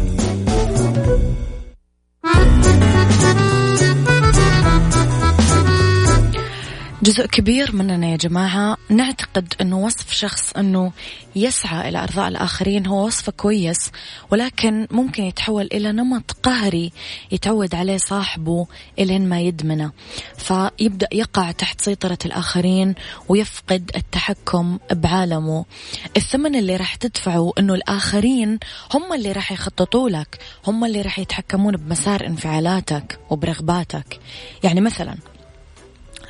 جزء 7.08 7.26
كبير 7.26 7.76
مننا 7.76 8.08
يا 8.08 8.18
جماعة. 8.18 8.78
نعتقد 8.90 9.54
أنه 9.62 9.80
وصف 9.80 10.12
شخص 10.12 10.54
أنه 10.54 10.92
يسعى 11.36 11.90
إلى 11.90 12.04
إرضاء 12.04 12.28
الآخرين 12.28 12.86
هو 12.86 13.06
وصف 13.06 13.30
كويس 13.30 13.92
ولكن 14.32 14.88
ممكن 14.92 15.24
يتحول 15.24 15.70
إلى 15.74 15.92
نمط 15.92 16.32
قهري 16.44 16.92
يتعود 17.32 17.76
عليه 17.76 17.98
صاحبه 17.98 18.68
إلين 19.00 19.30
ما 19.30 19.42
يدمنه. 19.42 19.92
فيبدأ 20.38 21.08
يقع 21.12 21.52
تحت 21.52 21.82
سيطرة 21.82 22.18
الآخرين 22.26 22.96
ويفقد 23.30 23.92
التحكم 23.96 24.80
بعالمه. 24.92 25.66
الثمن 26.18 26.56
اللي 26.56 26.76
راح 26.76 26.96
تدفعه 26.96 27.52
أنه 27.60 27.74
الآخرين 27.74 28.60
هم 28.94 29.14
اللي 29.14 29.32
راح 29.32 29.52
يخططوا 29.52 30.10
لك 30.10 30.40
هم 30.68 30.86
اللي 30.86 31.02
راح 31.02 31.20
يتحكمون 31.20 31.78
بمسار 31.78 32.26
انفعالاتك 32.26 33.20
وبرغباتك. 33.30 34.20
يعني 34.64 34.82
مثلا 34.82 35.18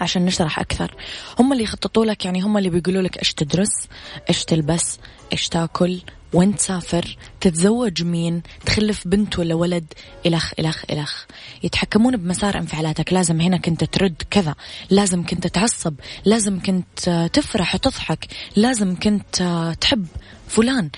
عشان 0.02 0.26
نشرح 0.26 0.60
أكثر. 0.60 0.96
هم 1.40 1.54
اللي 1.54 1.64
يخططوا 1.64 2.06
لك 2.06 2.26
يعني 2.26 2.42
هم 2.42 2.58
اللي 2.58 2.70
بيقولوا 2.70 3.02
لك 3.02 3.18
إيش 3.18 3.34
تدرس 3.34 3.88
إيش 4.30 4.46
تلبس 4.46 5.00
إيش 5.34 5.50
تاكل 5.50 6.02
وين 6.34 6.56
تسافر 6.56 7.18
تتزوج 7.42 8.04
مين 8.04 8.42
تخلف 8.66 9.08
بنت 9.08 9.40
ولا 9.40 9.56
ولد 9.56 9.94
إلخ 10.26 10.54
إلخ 10.60 10.84
إلخ. 10.92 11.26
يتحكمون 11.64 12.18
بمسار 12.18 12.58
انفعالاتك. 12.58 13.14
لازم 13.14 13.42
هنا 13.42 13.58
كنت 13.58 13.84
ترد 13.84 14.22
كذا. 14.30 14.56
لازم 14.90 15.26
كنت 15.26 15.48
تعصب. 15.48 15.94
لازم 16.26 16.60
كنت 16.60 17.30
تفرح 17.34 17.76
وتضحك. 17.76 18.28
لازم 18.56 18.96
كنت 18.96 19.76
تحب 19.82 20.08
فلان. 20.48 20.90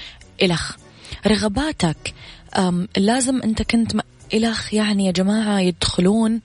إلخ. 0.42 0.76
رغباتك. 1.28 2.14
لازم 2.98 3.42
أنت 3.42 3.62
كنت 3.62 4.02
إلخ 4.34 4.74
يعني 4.74 5.06
يا 5.06 5.12
جماعة 5.12 5.60
يدخلون 5.60 6.42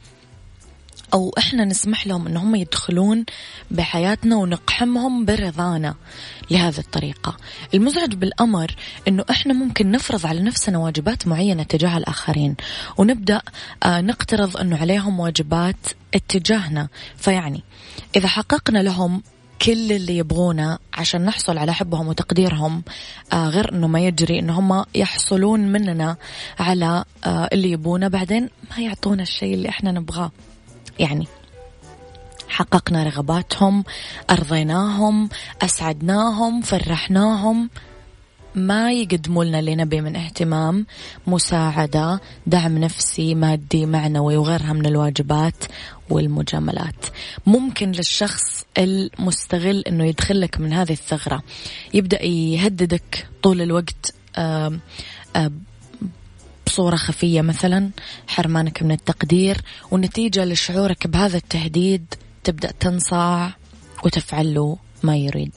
أو 1.15 1.35
إحنا 1.39 1.65
نسمح 1.65 2.07
لهم 2.07 2.27
إن 2.27 2.37
هم 2.37 2.55
يدخلون 2.55 3.25
بحياتنا 3.71 4.37
ونقحمهم 4.37 5.25
برضانا 5.25 5.95
لهذه 6.51 6.79
الطريقة. 6.79 7.37
المزعج 7.75 8.15
بالأمر 8.15 8.75
إنه 9.09 9.25
إحنا 9.31 9.55
ممكن 9.55 9.91
نفرض 9.91 10.27
على 10.27 10.41
نفسنا 10.41 10.79
واجبات 10.79 11.27
معينة 11.27 11.63
تجاه 11.63 11.97
الآخرين 11.99 12.55
ونبدأ 12.99 13.43
آه، 13.83 14.01
نقترض 14.01 14.57
إنه 14.57 14.77
عليهم 14.77 15.21
واجبات 15.21 15.77
اتجاهنا. 16.15 16.89
فيعني 17.17 17.63
إذا 18.17 18.29
حققنا 18.29 18.79
لهم 18.79 19.23
كل 19.63 19.93
اللي 19.93 20.17
يبغونه 20.17 20.79
عشان 20.95 21.25
نحصل 21.25 21.59
على 21.59 21.75
حبهم 21.75 22.09
وتقديرهم 22.09 22.83
آه 23.33 23.49
غير 23.49 23.73
إنه 23.73 23.87
ما 23.87 24.01
يجري 24.01 24.39
إنه 24.39 24.59
هم 24.59 24.85
يحصلون 24.95 25.61
مننا 25.61 26.17
على 26.59 27.05
آه 27.25 27.49
اللي 27.53 27.71
يبونه 27.71 28.09
بعدين 28.09 28.51
ما 28.71 28.83
يعطونا 28.83 29.23
الشيء 29.23 29.55
اللي 29.55 29.69
إحنا 29.69 29.93
نبغاه. 29.93 30.31
يعني 30.99 31.27
حققنا 32.49 33.03
رغباتهم 33.03 33.85
أرضيناهم 34.31 35.29
أسعدناهم 35.63 36.61
فرحناهم. 36.61 37.71
ما 38.55 38.93
يقدموا 38.93 39.45
لنا 39.45 39.59
اللي 39.59 39.77
نبي 39.77 40.01
من 40.01 40.17
اهتمام 40.17 40.87
مساعدة 41.27 42.21
دعم 42.47 42.79
نفسي 42.79 43.35
مادي 43.35 43.87
معنوي 43.87 44.37
وغيرها 44.37 44.73
من 44.73 44.87
الواجبات 44.87 45.65
والمجاملات. 46.11 47.07
ممكن 47.47 47.93
للشخص 47.93 48.65
المستغل 48.79 49.81
أنه 49.81 50.05
يدخلك 50.05 50.61
من 50.61 50.73
هذه 50.73 50.93
الثغرة. 50.93 51.43
يبدأ 51.95 52.23
يهددك 52.25 53.27
طول 53.43 53.63
الوقت 53.63 54.15
آآ 54.37 54.79
آآ 55.37 55.53
بصورة 56.75 56.97
خفية 56.97 57.41
مثلا 57.41 57.91
حرمانك 58.29 58.83
من 58.83 58.91
التقدير 58.91 59.61
ونتيجة 59.91 60.45
لشعورك 60.45 61.07
بهذا 61.07 61.37
التهديد 61.37 62.15
تبدأ 62.45 62.71
تنصاع 62.81 63.57
وتفعل 64.05 64.55
له 64.55 64.77
ما 65.03 65.17
يريد. 65.17 65.55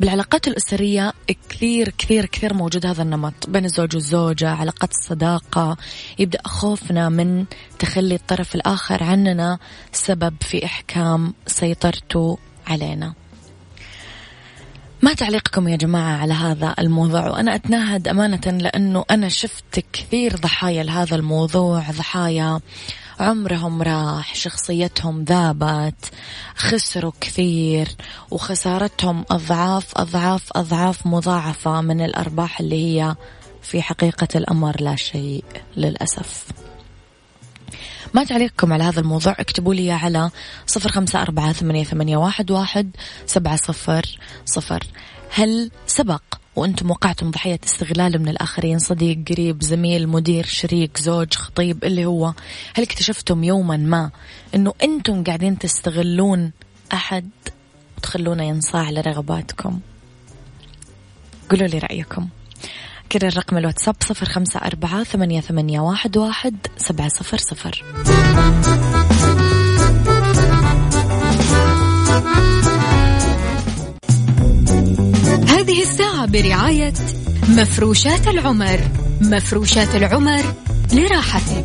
بالعلاقات 0.00 0.48
الأسرية 0.48 1.12
كثير 1.48 1.88
كثير 1.98 2.26
كثير 2.26 2.54
موجود 2.54 2.86
هذا 2.86 3.02
النمط. 3.02 3.48
بين 3.48 3.64
الزوج 3.64 3.94
والزوجة 3.94 4.50
علاقات 4.50 4.90
الصداقة. 4.90 5.76
يبدأ 6.18 6.40
خوفنا 6.44 7.08
من 7.08 7.44
تخلي 7.78 8.14
الطرف 8.14 8.54
الآخر 8.54 9.02
عننا 9.02 9.58
سبب 9.92 10.34
في 10.40 10.64
إحكام 10.64 11.34
سيطرته 11.46 12.38
علينا. 12.66 13.14
ما 15.02 15.14
تعليقكم 15.14 15.68
يا 15.68 15.76
جماعة 15.76 16.16
على 16.16 16.34
هذا 16.34 16.74
الموضوع؟ 16.78 17.28
وأنا 17.28 17.54
أتنهد 17.54 18.08
أمانة 18.08 18.40
لأنه 18.46 19.04
أنا 19.10 19.28
شفت 19.28 19.84
كثير 19.92 20.36
ضحايا 20.36 20.82
لهذا 20.82 21.16
الموضوع 21.16 21.90
ضحايا 21.90 22.60
عمرهم 23.20 23.82
راح 23.82 24.34
شخصيتهم 24.34 25.24
ذابت 25.24 26.10
خسروا 26.56 27.12
كثير 27.20 27.88
وخسارتهم 28.30 29.24
أضعاف 29.30 29.98
أضعاف 29.98 30.56
أضعاف 30.56 31.06
مضاعفة 31.06 31.80
من 31.80 32.00
الأرباح 32.00 32.60
اللي 32.60 33.00
هي 33.00 33.14
في 33.62 33.82
حقيقة 33.82 34.28
الأمر 34.34 34.80
لا 34.80 34.96
شيء 34.96 35.44
للأسف. 35.76 36.46
ما 38.14 38.24
تعليقكم 38.24 38.72
على 38.72 38.84
هذا 38.84 39.00
الموضوع 39.00 39.32
اكتبوا 39.38 39.74
لي 39.74 39.90
على 39.90 40.30
صفر 40.66 40.88
خمسة 40.88 41.22
أربعة 41.22 41.52
ثمانية, 41.52 42.16
واحد, 42.16 42.90
سبعة 43.26 43.56
صفر 43.56 44.18
صفر. 44.44 44.84
هل 45.30 45.70
سبق 45.86 46.22
وأنتم 46.56 46.90
وقعتم 46.90 47.30
ضحية 47.30 47.60
استغلال 47.64 48.22
من 48.22 48.28
الآخرين 48.28 48.78
صديق 48.78 49.18
قريب 49.28 49.62
زميل 49.62 50.08
مدير 50.08 50.46
شريك 50.46 50.98
زوج 50.98 51.34
خطيب 51.34 51.84
اللي 51.84 52.04
هو؟ 52.04 52.26
هل 52.74 52.82
اكتشفتم 52.82 53.44
يوما 53.44 53.76
ما 53.76 54.10
أنه 54.54 54.74
أنتم 54.82 55.24
قاعدين 55.24 55.58
تستغلون 55.58 56.52
أحد 56.92 57.30
وتخلونه 57.98 58.44
ينصاع 58.44 58.90
لرغباتكم؟ 58.90 59.80
قولوا 61.50 61.66
لي 61.66 61.78
رأيكم. 61.78 62.28
كده 63.10 63.28
الرقم 63.28 63.58
الواتساب 63.58 63.94
صفر 64.00 64.26
خمسة 64.26 64.60
أربعة 64.60 65.04
ثمانية, 65.04 65.40
ثمانية 65.40 65.80
واحد, 65.80 66.16
واحد 66.16 66.56
سبعة 66.76 67.08
صفر 67.08 67.38
صفر. 67.38 67.84
هذه 75.48 75.82
الساعة 75.82 76.26
برعاية 76.26 76.92
مفروشات 77.48 78.28
العمر. 78.28 78.80
مفروشات 79.20 79.94
العمر 79.94 80.42
لراحتك. 80.92 81.64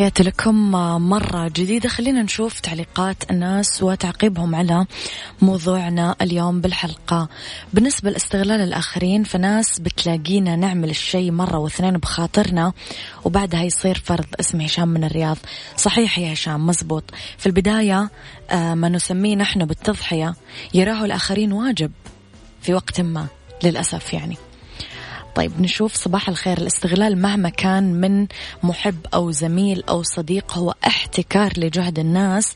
تحياتي 0.00 0.22
لكم 0.22 0.70
مرة 1.10 1.48
جديدة. 1.48 1.88
خلينا 1.88 2.22
نشوف 2.22 2.60
تعليقات 2.60 3.30
الناس 3.30 3.82
وتعقيبهم 3.82 4.54
على 4.54 4.86
موضوعنا 5.42 6.16
اليوم 6.22 6.60
بالحلقة. 6.60 7.28
بالنسبة 7.74 8.10
لاستغلال 8.10 8.60
الآخرين 8.60 9.24
فناس 9.24 9.80
بتلاقينا 9.80 10.56
نعمل 10.56 10.90
الشيء 10.90 11.30
مرة 11.30 11.58
واثنين 11.58 11.96
بخاطرنا 11.96 12.72
وبعدها 13.24 13.62
يصير 13.62 14.02
فرض 14.04 14.26
اسم 14.40 14.60
هشام 14.60 14.88
من 14.88 15.04
الرياض. 15.04 15.36
صحيح 15.76 16.18
يا 16.18 16.32
هشام 16.32 16.66
مزبوط. 16.66 17.04
في 17.38 17.46
البداية 17.46 18.10
آه، 18.50 18.74
ما 18.74 18.88
نسميه 18.88 19.36
نحن 19.36 19.64
بالتضحية 19.64 20.34
يراه 20.74 21.04
الآخرين 21.04 21.52
واجب 21.52 21.92
في 22.62 22.74
وقت 22.74 23.00
ما 23.00 23.26
للأسف 23.64 24.12
يعني. 24.12 24.36
طيب 25.34 25.60
نشوف 25.60 25.94
صباح 25.94 26.28
الخير. 26.28 26.58
الاستغلال 26.58 27.22
مهما 27.22 27.48
كان 27.48 28.00
من 28.00 28.26
محب 28.62 28.96
أو 29.14 29.30
زميل 29.30 29.84
أو 29.88 30.02
صديق 30.02 30.58
هو 30.58 30.74
احتكار 30.86 31.52
لجهد 31.56 31.98
الناس 31.98 32.54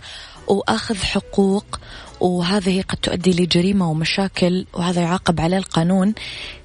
وأخذ 0.49 0.97
حقوق 0.97 1.81
وهذه 2.21 2.83
قد 2.83 2.97
تؤدي 2.97 3.31
لجريمة 3.31 3.91
ومشاكل 3.91 4.67
وهذا 4.73 5.03
يعاقب 5.03 5.41
عليه 5.41 5.57
القانون. 5.57 6.15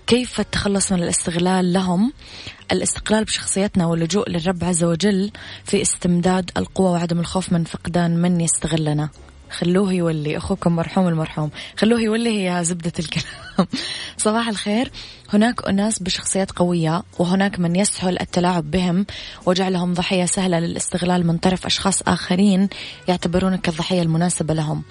كيف 0.08 0.40
التخلص 0.40 0.92
من 0.92 1.04
الاستغلال 1.04 1.74
لهم؟ 1.74 2.14
الاستقلال 2.72 3.24
بشخصيتنا 3.24 3.86
واللجوء 3.86 4.30
للرب 4.30 4.64
عز 4.64 4.84
وجل 4.84 5.32
في 5.66 5.82
استمداد 5.82 6.52
القوة 6.58 6.92
وعدم 6.92 7.20
الخوف 7.20 7.54
من 7.54 7.64
فقدان 7.64 8.22
من 8.22 8.42
يستغلنا. 8.42 9.10
خلوه 9.52 9.94
يولي. 9.94 10.38
أخوكم 10.38 10.76
مرحوم 10.76 11.08
المرحوم. 11.08 11.50
خلوه 11.78 12.02
يولي 12.02 12.50
هي 12.50 12.64
زبدة 12.64 12.94
الكلام. 13.00 13.68
صباح 14.18 14.48
الخير. 14.48 14.92
هناك 15.34 15.68
أناس 15.68 16.00
بشخصيات 16.00 16.52
قوية 16.52 17.04
وهناك 17.20 17.60
من 17.60 17.76
يسهل 17.76 18.22
التلاعب 18.22 18.72
بهم 18.72 19.06
وجعلهم 19.46 19.94
ضحية 19.94 20.26
سهلة 20.26 20.60
للاستغلال 20.60 21.28
من 21.28 21.38
طرف 21.38 21.66
أشخاص 21.66 22.02
آخرين 22.02 22.70
يعتبرونك 23.08 23.70
الضحية 23.70 24.02
المناسبة 24.02 24.54
لهم. 24.54 24.84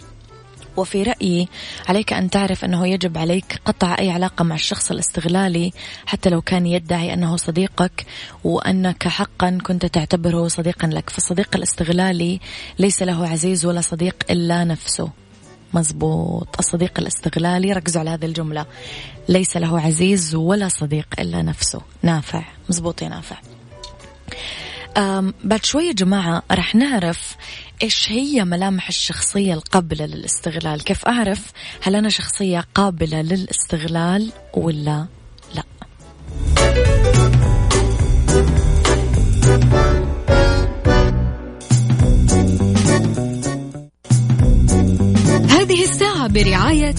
وفي 0.78 1.02
رأيي 1.02 1.48
عليك 1.88 2.12
أن 2.12 2.30
تعرف 2.30 2.64
أنه 2.64 2.86
يجب 2.86 3.18
عليك 3.18 3.60
قطع 3.64 3.96
أي 3.98 4.10
علاقة 4.10 4.42
مع 4.42 4.54
الشخص 4.54 4.90
الاستغلالي 4.90 5.72
حتى 6.06 6.30
لو 6.30 6.40
كان 6.40 6.66
يدعي 6.66 7.14
أنه 7.14 7.36
صديقك 7.36 8.06
وأنك 8.44 9.08
حقا 9.08 9.58
كنت 9.62 9.86
تعتبره 9.86 10.48
صديقا 10.48 10.88
لك. 10.88 11.10
فالصديق 11.10 11.56
الاستغلالي 11.56 12.40
ليس 12.78 13.02
له 13.02 13.28
عزيز 13.28 13.66
ولا 13.66 13.80
صديق 13.80 14.16
إلا 14.30 14.64
نفسه. 14.64 15.10
مزبوط. 15.74 16.48
الصديق 16.58 16.92
الاستغلالي 16.98 17.72
ركزوا 17.72 18.00
على 18.00 18.10
هذه 18.10 18.24
الجملة. 18.24 18.66
ليس 19.28 19.56
له 19.56 19.80
عزيز 19.80 20.34
ولا 20.34 20.68
صديق 20.68 21.06
إلا 21.18 21.42
نفسه. 21.42 21.80
نافع. 22.02 22.44
مزبوط 22.68 23.02
يا 23.02 23.08
نافع. 23.08 23.36
بعد 25.44 25.64
شوية 25.64 25.92
جماعة 25.92 26.42
رح 26.52 26.74
نعرف 26.74 27.36
إيش 27.82 28.10
هي 28.10 28.44
ملامح 28.44 28.88
الشخصية 28.88 29.54
القابلة 29.54 30.06
للاستغلال. 30.06 30.84
كيف 30.84 31.04
أعرف 31.04 31.52
هل 31.82 31.96
أنا 31.96 32.08
شخصية 32.08 32.64
قابلة 32.74 33.22
للاستغلال 33.22 34.32
ولا 34.54 35.06
لا؟ 35.54 35.62
هذه 45.48 45.84
الساعة 45.84 46.26
برعاية 46.28 46.94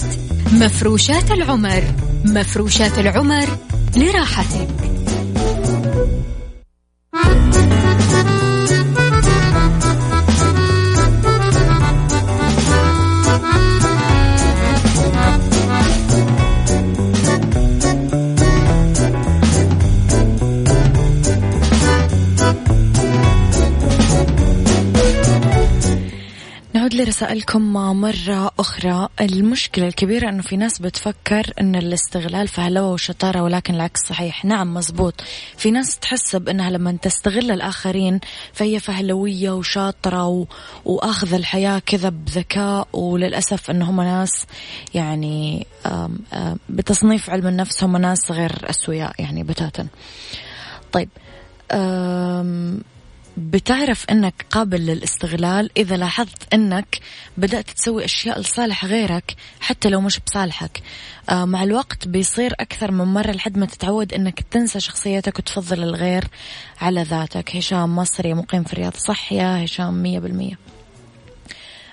مفروشات 0.52 1.30
العمر. 1.30 1.84
مفروشات 2.24 2.98
العمر 2.98 3.56
لراحتك. 3.96 4.79
لرسائلكم 27.00 27.72
مرة 27.72 28.50
أخرى. 28.58 29.08
المشكلة 29.20 29.86
الكبيرة 29.86 30.28
أنه 30.28 30.42
في 30.42 30.56
ناس 30.56 30.78
بتفكر 30.78 31.52
أن 31.60 31.76
الاستغلال 31.76 32.48
فهلوة 32.48 32.92
وشطارة 32.92 33.42
ولكن 33.42 33.74
العكس 33.74 34.00
صحيح. 34.08 34.44
نعم 34.44 34.74
مزبوط. 34.74 35.14
في 35.56 35.70
ناس 35.70 35.98
تحسب 35.98 36.48
أنها 36.48 36.70
لما 36.70 36.92
تستغل 37.02 37.50
الآخرين 37.50 38.20
فهي 38.52 38.80
فهلوية 38.80 39.50
وشاطرة 39.50 40.26
و... 40.26 40.46
وأخذ 40.84 41.34
الحياة 41.34 41.78
كذا 41.78 42.08
بذكاء 42.08 42.88
وللأسف 42.92 43.70
أنهم 43.70 44.00
ناس 44.00 44.46
يعني 44.94 45.66
آم 45.86 46.18
آم 46.32 46.58
بتصنيف 46.68 47.30
علم 47.30 47.46
النفس 47.46 47.84
هم 47.84 47.96
ناس 47.96 48.32
غير 48.32 48.70
أسوياء 48.70 49.12
يعني 49.18 49.42
بتاتا. 49.42 49.86
طيب 50.92 51.08
بتعرف 53.36 54.04
إنك 54.10 54.46
قابل 54.50 54.86
للاستغلال 54.86 55.70
إذا 55.76 55.96
لاحظت 55.96 56.54
إنك 56.54 56.98
بدأت 57.36 57.70
تسوي 57.70 58.04
أشياء 58.04 58.40
لصالح 58.40 58.84
غيرك 58.84 59.36
حتى 59.60 59.88
لو 59.88 60.00
مش 60.00 60.20
بصالحك. 60.26 60.82
آه 61.30 61.44
مع 61.44 61.62
الوقت 61.62 62.08
بيصير 62.08 62.54
أكثر 62.60 62.92
من 62.92 63.04
مرة 63.04 63.30
لحد 63.30 63.58
ما 63.58 63.66
تتعود 63.66 64.14
إنك 64.14 64.40
تنسى 64.50 64.80
شخصيتك 64.80 65.38
وتفضل 65.38 65.82
الغير 65.82 66.24
على 66.80 67.02
ذاتك. 67.02 67.56
هشام 67.56 67.96
مصري 67.96 68.34
مقيم 68.34 68.64
في 68.64 68.72
الرياض 68.72 68.94
صح 68.94 69.32
يا 69.32 69.64
هشام 69.64 70.02
مية 70.02 70.18
بالمية. 70.18 70.58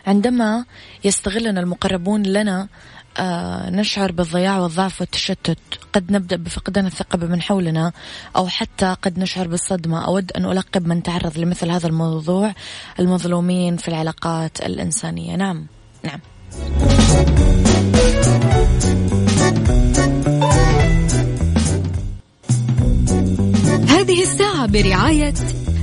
عندما 0.07 0.65
يستغلنا 1.03 1.59
المقربون 1.59 2.23
لنا 2.23 2.67
نشعر 3.69 4.11
بالضياع 4.11 4.59
والضعف 4.59 5.01
والتشتت. 5.01 5.59
قد 5.93 6.11
نبدأ 6.11 6.35
بفقدان 6.35 6.85
الثقة 6.85 7.17
بمن 7.17 7.41
حولنا 7.41 7.91
أو 8.35 8.47
حتى 8.47 8.95
قد 9.01 9.19
نشعر 9.19 9.47
بالصدمة. 9.47 10.05
أود 10.05 10.31
أن 10.31 10.45
ألقب 10.45 10.87
من 10.87 11.03
تعرض 11.03 11.37
لمثل 11.37 11.71
هذا 11.71 11.87
الموضوع 11.87 12.53
المظلومين 12.99 13.77
في 13.77 13.87
العلاقات 13.87 14.61
الإنسانية. 14.61 15.35
نعم 15.35 15.67
نعم. 16.03 16.19
هذه 23.89 24.23
الساعة 24.23 24.65
برعاية 24.65 25.33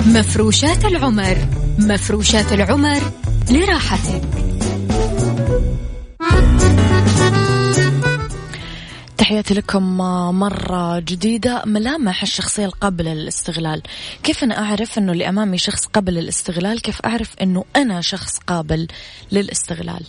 مفروشات 0.06 0.84
العمر. 0.84 1.38
مفروشات 1.78 2.52
العمر 2.52 3.00
لراحتك. 3.50 4.22
تحياتي 9.34 9.54
لكم 9.54 9.96
مرة 10.38 10.98
جديدة 10.98 11.62
ملامح 11.66 12.22
الشخصية 12.22 12.66
القابلة 12.66 13.14
للاستغلال. 13.14 13.82
كيف 14.22 14.44
أنا 14.44 14.58
أعرف 14.58 14.98
أنه 14.98 15.12
اللي 15.12 15.28
أمامي 15.28 15.58
شخص 15.58 15.86
قابل 15.86 16.14
للاستغلال؟ 16.14 16.82
كيف 16.82 17.00
أعرف 17.00 17.34
أنه 17.42 17.64
أنا 17.76 18.00
شخص 18.00 18.38
قابل 18.38 18.88
للاستغلال؟ 19.32 20.06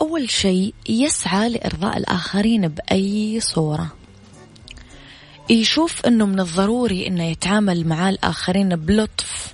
أول 0.00 0.30
شيء 0.30 0.74
يسعى 0.88 1.48
لإرضاء 1.48 1.98
الآخرين 1.98 2.68
بأي 2.68 3.40
صورة. 3.40 3.92
يشوف 5.50 6.06
أنه 6.06 6.26
من 6.26 6.40
الضروري 6.40 7.06
أنه 7.06 7.24
يتعامل 7.24 7.86
مع 7.86 8.10
الآخرين 8.10 8.76
بلطف 8.76 9.52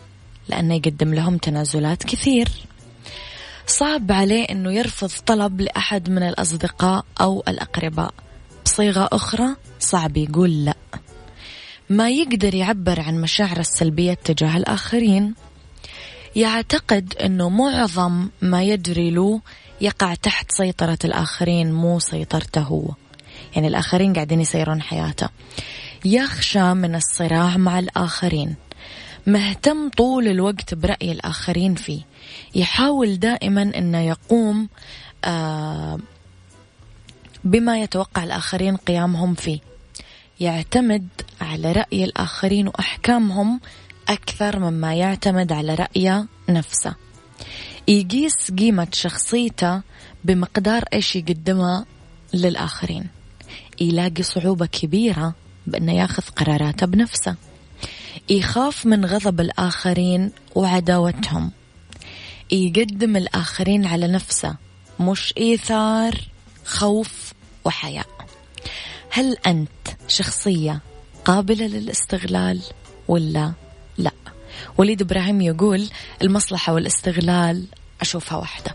لأنه 0.48 0.74
يقدم 0.74 1.14
لهم 1.14 1.38
تنازلات 1.38 2.04
كثير. 2.04 2.48
صعب 3.66 4.12
عليه 4.12 4.44
أنه 4.44 4.72
يرفض 4.72 5.10
طلب 5.26 5.60
لأحد 5.60 6.10
من 6.10 6.22
الأصدقاء 6.22 7.04
أو 7.20 7.42
الأقرباء. 7.48 8.14
بصيغة 8.68 9.08
أخرى 9.12 9.56
صعب 9.80 10.16
يقول 10.16 10.64
لا. 10.64 10.74
ما 11.90 12.10
يقدر 12.10 12.54
يعبر 12.54 13.00
عن 13.00 13.20
مشاعر 13.20 13.60
السلبية 13.60 14.14
تجاه 14.14 14.56
الآخرين. 14.56 15.34
يعتقد 16.36 17.14
أنه 17.14 17.48
معظم 17.48 18.28
ما 18.42 18.62
يجري 18.62 19.10
له 19.10 19.40
يقع 19.80 20.14
تحت 20.14 20.52
سيطرة 20.52 20.98
الآخرين 21.04 21.72
مو 21.72 21.98
سيطرته. 21.98 22.60
هو 22.60 22.88
يعني 23.54 23.68
الآخرين 23.68 24.12
قاعدين 24.12 24.40
يسيرون 24.40 24.82
حياته. 24.82 25.28
يخشى 26.04 26.74
من 26.74 26.94
الصراع 26.94 27.56
مع 27.56 27.78
الآخرين. 27.78 28.54
مهتم 29.26 29.88
طول 29.88 30.28
الوقت 30.28 30.74
برأي 30.74 31.12
الآخرين 31.12 31.74
فيه. 31.74 32.00
يحاول 32.54 33.18
دائما 33.18 33.62
أنه 33.62 34.00
يقوم 34.00 34.68
آه 35.24 35.98
بما 37.44 37.80
يتوقع 37.80 38.24
الآخرين 38.24 38.76
قيامهم 38.76 39.34
فيه. 39.34 39.58
يعتمد 40.40 41.08
على 41.40 41.72
رأي 41.72 42.04
الآخرين 42.04 42.68
وأحكامهم 42.68 43.60
أكثر 44.08 44.58
مما 44.58 44.94
يعتمد 44.94 45.52
على 45.52 45.74
رأيه 45.74 46.26
نفسه. 46.48 46.94
يقيس 47.88 48.50
قيمة 48.58 48.88
شخصيته 48.92 49.82
بمقدار 50.24 50.84
إيش 50.92 51.16
يقدمها 51.16 51.86
للآخرين. 52.34 53.06
يلاقي 53.80 54.22
صعوبة 54.22 54.66
كبيرة 54.66 55.34
بأنه 55.66 55.92
ياخذ 55.92 56.22
قراراته 56.22 56.86
بنفسه. 56.86 57.36
يخاف 58.28 58.86
من 58.86 59.04
غضب 59.04 59.40
الآخرين 59.40 60.32
وعداوتهم. 60.54 61.50
يقدم 62.50 63.16
الآخرين 63.16 63.86
على 63.86 64.06
نفسه 64.06 64.56
مش 65.00 65.34
إيثار 65.38 66.14
خوف 66.68 67.32
وحياء. 67.64 68.06
هل 69.10 69.36
أنت 69.46 69.88
شخصية 70.08 70.80
قابلة 71.24 71.66
للاستغلال 71.66 72.60
ولا 73.08 73.52
لا؟ 73.98 74.12
وليد 74.78 75.02
إبراهيم 75.02 75.40
يقول 75.40 75.88
المصلحة 76.22 76.72
والاستغلال 76.72 77.64
أشوفها 78.00 78.38
واحدة. 78.38 78.74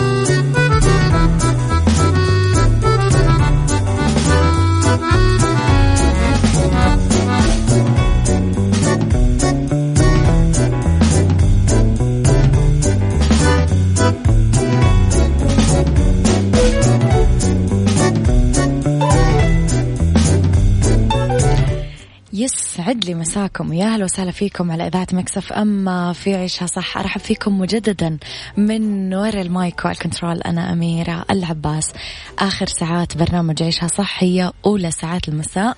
يسعد 22.91 23.05
لي 23.05 23.13
مساكم. 23.13 23.73
يا 23.73 23.85
أهلا 23.85 24.03
وسهلا 24.03 24.31
فيكم 24.31 24.71
على 24.71 24.87
إذاعة 24.87 25.07
Mix 25.13 25.53
FM 25.53 26.13
في 26.13 26.35
عيشها 26.35 26.65
صح. 26.65 26.97
أرحب 26.97 27.21
فيكم 27.21 27.59
مجددا 27.59 28.17
من 28.57 29.13
وراء 29.13 29.41
ال 29.41 29.52
mic 29.52 29.85
وال 29.85 29.97
control 29.97 30.41
أنا 30.41 30.73
أميرة 30.73 31.25
العباس. 31.29 31.91
آخر 32.39 32.65
ساعات 32.65 33.17
برنامج 33.17 33.63
عيشها 33.63 33.87
صح 33.87 34.23
هي 34.23 34.51
أولى 34.65 34.91
ساعات 34.91 35.27
المساء. 35.27 35.77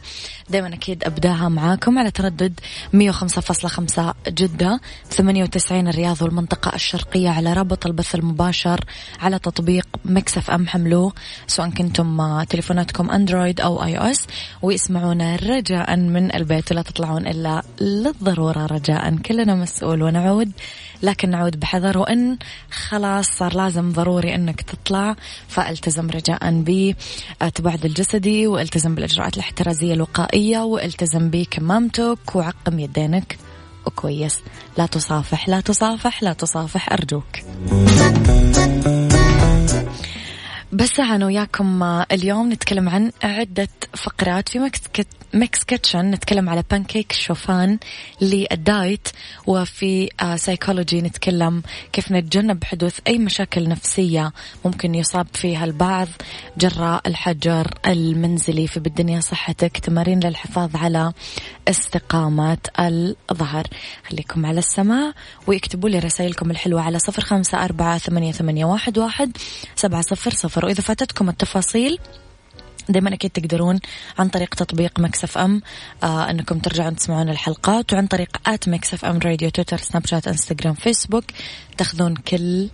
دائما 0.49 0.73
أكيد 0.73 1.03
أبداها 1.03 1.49
معاكم 1.49 1.99
على 1.99 2.11
تردد 2.11 2.59
105.5 2.93 4.13
جدة 4.27 4.79
98 5.09 5.87
الرياض 5.87 6.21
والمنطقة 6.21 6.75
الشرقية 6.75 7.29
على 7.29 7.53
رابط 7.53 7.85
البث 7.85 8.15
المباشر 8.15 8.85
على 9.19 9.39
تطبيق 9.39 9.87
Mix 10.05 10.51
FM. 10.51 10.67
حملوه. 10.67 11.13
سواء 11.47 11.69
كنتم 11.69 12.43
تليفوناتكم 12.43 13.09
اندرويد 13.09 13.61
أو 13.61 13.83
iOS 13.83 14.27
ويسمعونا 14.61 15.35
رجاء 15.35 15.95
من 15.95 16.35
البيت. 16.35 16.71
ولا 16.71 16.81
تطلعون 17.03 17.27
إلا 17.27 17.63
للضرورة 17.81 18.65
رجاء. 18.65 19.15
كلنا 19.15 19.55
مسؤول 19.55 20.03
ونعود 20.03 20.51
لكن 21.03 21.29
نعود 21.29 21.59
بحذر. 21.59 21.97
وإن 21.97 22.37
خلاص 22.71 23.25
صار 23.25 23.55
لازم 23.55 23.91
ضروري 23.91 24.35
أنك 24.35 24.61
تطلع 24.61 25.15
فالتزم 25.47 26.09
رجاء 26.09 26.51
بالتباعد 26.51 27.85
الجسدي 27.85 28.47
والتزم 28.47 28.95
بالإجراءات 28.95 29.33
الاحترازية 29.33 29.93
الوقائية 29.93 30.59
والتزم 30.59 31.29
بكمامتك 31.29 32.35
وعقم 32.35 32.79
يدينك. 32.79 33.37
وكويس. 33.85 34.39
لا 34.77 34.85
تصافح 34.85 35.49
لا 35.49 35.59
تصافح 35.59 36.23
لا 36.23 36.33
تصافح 36.33 36.93
أرجوك. 36.93 37.23
بس 40.73 40.99
أنا 40.99 41.25
وياكم 41.25 41.83
اليوم 42.11 42.51
نتكلم 42.53 42.89
عن 42.89 43.11
عدة 43.23 43.67
فقرات 43.97 44.49
في 44.49 44.59
Mix 44.59 44.79
Mix 45.33 45.63
Kitchen. 45.63 46.11
نتكلم 46.11 46.49
على 46.49 46.63
بانكيك 46.71 47.11
الشوفان 47.11 47.79
لل 48.21 48.50
diet 48.50 49.07
وفي 49.47 50.09
سايكولوجي 50.35 51.01
نتكلم 51.01 51.63
كيف 51.91 52.11
نتجنب 52.11 52.63
حدوث 52.63 52.99
أي 53.07 53.17
مشاكل 53.17 53.69
نفسية 53.69 54.31
ممكن 54.65 54.95
يصاب 54.95 55.27
فيها 55.33 55.65
البعض 55.65 56.07
جراء 56.57 57.01
الحجر 57.07 57.67
المنزلي 57.87 58.67
في 58.67 58.79
بالدنيا 58.79 59.19
صحتك 59.19 59.77
تمارين 59.77 60.19
للحفاظ 60.19 60.75
على 60.75 61.13
استقامة 61.67 62.57
الظهر. 63.31 63.67
خليكم 64.09 64.45
على 64.45 64.59
السمع 64.59 65.13
ويكتبوا 65.47 65.89
لي 65.89 65.99
رسائلكم 65.99 66.51
الحلوة 66.51 66.81
على 66.81 66.99
صفر 66.99 67.21
خمسة 67.21 67.63
أربعة 67.63 67.97
ثمانية, 67.97 68.31
ثمانية 68.31 68.65
واحد, 68.65 68.97
واحد 68.97 69.37
سبعة 69.75 70.01
صفر 70.01 70.31
صفر. 70.31 70.65
وإذا 70.65 70.81
فاتتكم 70.81 71.29
التفاصيل 71.29 71.99
دائما 72.89 73.13
أكيد 73.13 73.31
تقدرون 73.31 73.79
عن 74.19 74.29
طريق 74.29 74.55
تطبيق 74.55 74.99
Mix 74.99 75.37
FM 75.37 75.61
آه 76.03 76.29
أنكم 76.29 76.59
ترجعون 76.59 76.95
تسمعون 76.95 77.29
الحلقات 77.29 77.93
وعن 77.93 78.07
طريق 78.07 78.37
at 78.47 78.69
Mix 78.69 79.05
FM 79.05 79.19
Radio 79.19 79.49
تويتر 79.49 79.77
سناب 79.77 80.05
شات 80.05 80.27
إنستغرام 80.27 80.73
فيسبوك 80.73 81.23
تاخذون 81.77 82.15
كل 82.15 82.69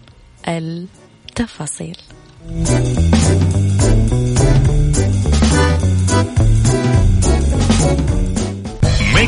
التفاصيل. 0.47 1.97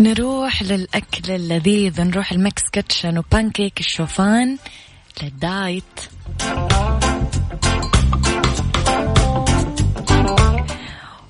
نروح 0.00 0.62
للأكل 0.62 1.32
اللذيذ 1.32 2.00
نروح 2.00 2.32
ال 2.32 2.39
Mix 2.39 2.62
Kitchen 2.72 3.18
وبانكيك 3.18 3.80
الشوفان 3.80 4.56
لل 5.22 5.40
diet. 5.40 5.84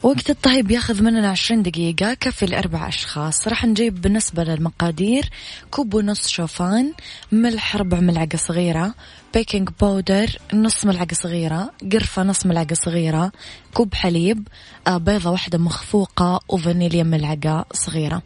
وقت 0.02 0.30
الطهي 0.30 0.62
بياخذ 0.62 1.02
مننا 1.02 1.30
عشرين 1.30 1.62
دقيقة 1.62 2.14
يكفي 2.14 2.46
لأربع 2.46 2.88
أشخاص. 2.88 3.48
راح 3.48 3.64
نجيب 3.64 4.00
بالنسبة 4.00 4.44
للمقادير 4.44 5.30
كوب 5.70 5.94
ونص 5.94 6.28
شوفان 6.28 6.92
ملح 7.32 7.76
ربع 7.76 8.00
ملعقة 8.00 8.36
صغيرة 8.36 8.94
baking 9.34 9.68
powder 9.80 10.38
نص 10.54 10.86
ملعقة 10.86 11.14
صغيرة 11.14 11.70
قرفة 11.92 12.22
نص 12.22 12.46
ملعقة 12.46 12.74
صغيرة 12.74 13.32
كوب 13.74 13.94
حليب 13.94 14.48
آه، 14.86 14.96
بيضة 14.96 15.30
واحدة 15.30 15.58
مخفوقة 15.58 16.40
وفانيليا 16.48 17.02
ملعقة 17.02 17.64
صغيرة. 17.72 18.22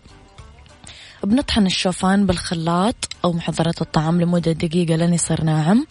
بنطحن 1.24 1.66
الشوفان 1.66 2.26
بالخلاط 2.26 3.08
أو 3.24 3.32
محضرات 3.32 3.82
الطعام 3.82 4.20
لمدة 4.20 4.52
دقيقة 4.52 4.96
لين 4.96 5.14
يصير 5.14 5.44
ناعم. 5.44 5.86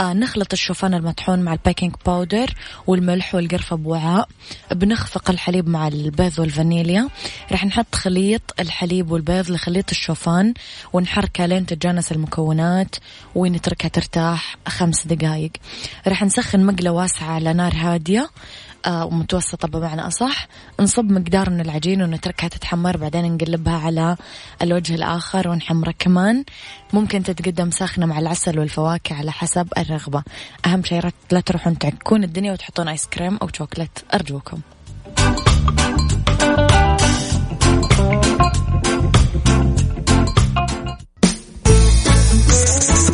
آه 0.00 0.12
نخلط 0.12 0.52
الشوفان 0.52 0.94
المطحون 0.94 1.38
مع 1.38 1.52
ال 1.52 1.58
baking 1.58 1.94
powder 2.06 2.54
والملح 2.86 3.34
والقرفة 3.34 3.76
بوعاء. 3.76 4.28
بنخفق 4.72 5.30
الحليب 5.30 5.68
مع 5.68 5.88
البيض 5.88 6.38
والفانيليا. 6.38 7.08
راح 7.52 7.64
نحط 7.64 7.94
خليط 7.94 8.42
الحليب 8.60 9.10
والبيض 9.10 9.50
لخليط 9.50 9.90
الشوفان 9.90 10.54
ونحركه 10.92 11.46
لين 11.46 11.66
تتجانس 11.66 12.12
المكونات 12.12 12.96
ونتركها 13.34 13.88
ترتاح 13.88 14.56
خمس 14.68 15.06
دقايق. 15.06 15.52
راح 16.08 16.24
نسخن 16.24 16.66
مقلة 16.66 16.90
واسعة 16.90 17.30
على 17.30 17.52
نار 17.52 17.72
هادية. 17.76 18.30
ومتوسطة 18.86 19.68
بمعنى 19.68 20.06
أصح. 20.06 20.48
نصب 20.80 21.12
مقدار 21.12 21.50
من 21.50 21.60
العجين 21.60 22.02
ونتركها 22.02 22.48
تتحمر 22.48 22.96
بعدين 22.96 23.34
نقلبها 23.34 23.78
على 23.78 24.16
الوجه 24.62 24.94
الآخر 24.94 25.48
ونحمره 25.48 25.94
كمان. 25.98 26.44
ممكن 26.92 27.22
تتقدم 27.22 27.70
ساخنة 27.70 28.06
مع 28.06 28.18
العسل 28.18 28.58
والفواكه 28.58 29.16
على 29.16 29.32
حسب 29.32 29.68
الرغبة. 29.78 30.22
أهم 30.66 30.84
شيء 30.84 31.10
لا 31.30 31.40
تروحون 31.40 31.78
تعكون 31.78 32.24
الدنيا 32.24 32.52
وتحطون 32.52 32.88
آيس 32.88 33.06
كريم 33.06 33.38
أو 33.42 33.48
شوكولات 33.54 33.98
أرجوكم. 34.14 34.60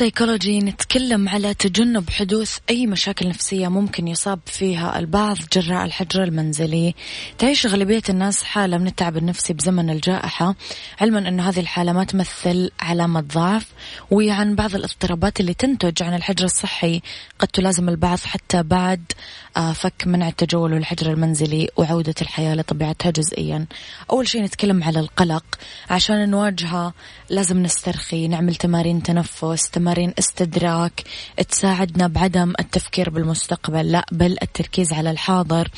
سيكولوجي 0.00 0.58
نتكلم 0.58 1.28
على 1.28 1.54
تجنب 1.54 2.10
حدوث 2.10 2.58
أي 2.70 2.86
مشاكل 2.86 3.28
نفسية 3.28 3.68
ممكن 3.68 4.08
يصاب 4.08 4.40
فيها 4.46 4.98
البعض 4.98 5.36
جراء 5.52 5.84
الحجر 5.84 6.22
المنزلي 6.22 6.94
تعيش 7.38 7.66
غالبية 7.66 8.02
الناس 8.08 8.44
حالة 8.44 8.78
من 8.78 8.86
التعب 8.86 9.16
النفسي 9.16 9.52
بزمن 9.52 9.90
الجائحة 9.90 10.54
علما 11.00 11.28
أن 11.28 11.40
هذه 11.40 11.60
الحالة 11.60 11.92
ما 11.92 12.04
تمثل 12.04 12.70
علامة 12.80 13.20
ضعف 13.20 13.66
وعن 14.10 14.54
بعض 14.54 14.74
الاضطرابات 14.74 15.40
اللي 15.40 15.54
تنتج 15.54 16.02
عن 16.02 16.14
الحجر 16.14 16.44
الصحي. 16.44 17.02
قد 17.38 17.48
تلازم 17.48 17.88
البعض 17.88 18.18
حتى 18.18 18.62
بعد 18.62 19.12
آه، 19.56 19.72
فك 19.72 20.06
منع 20.06 20.28
التجول 20.28 20.72
والحجر 20.72 21.10
المنزلي 21.10 21.68
وعودة 21.76 22.14
الحياة 22.22 22.54
لطبيعتها 22.54 23.10
جزئيا. 23.10 23.66
أول 24.10 24.28
شيء 24.28 24.42
نتكلم 24.42 24.82
على 24.84 25.00
القلق. 25.00 25.44
عشان 25.90 26.30
نواجهه 26.30 26.94
لازم 27.30 27.62
نسترخي 27.62 28.28
نعمل 28.28 28.54
تمارين 28.54 29.02
تنفس 29.02 29.70
تمارين 29.70 29.89
استدراك 29.98 31.02
تساعدنا 31.48 32.06
بعدم 32.06 32.52
التفكير 32.60 33.10
بالمستقبل 33.10 33.92
لا 33.92 34.06
بل 34.12 34.36
التركيز 34.42 34.92
على 34.92 35.10
الحاضر. 35.10 35.68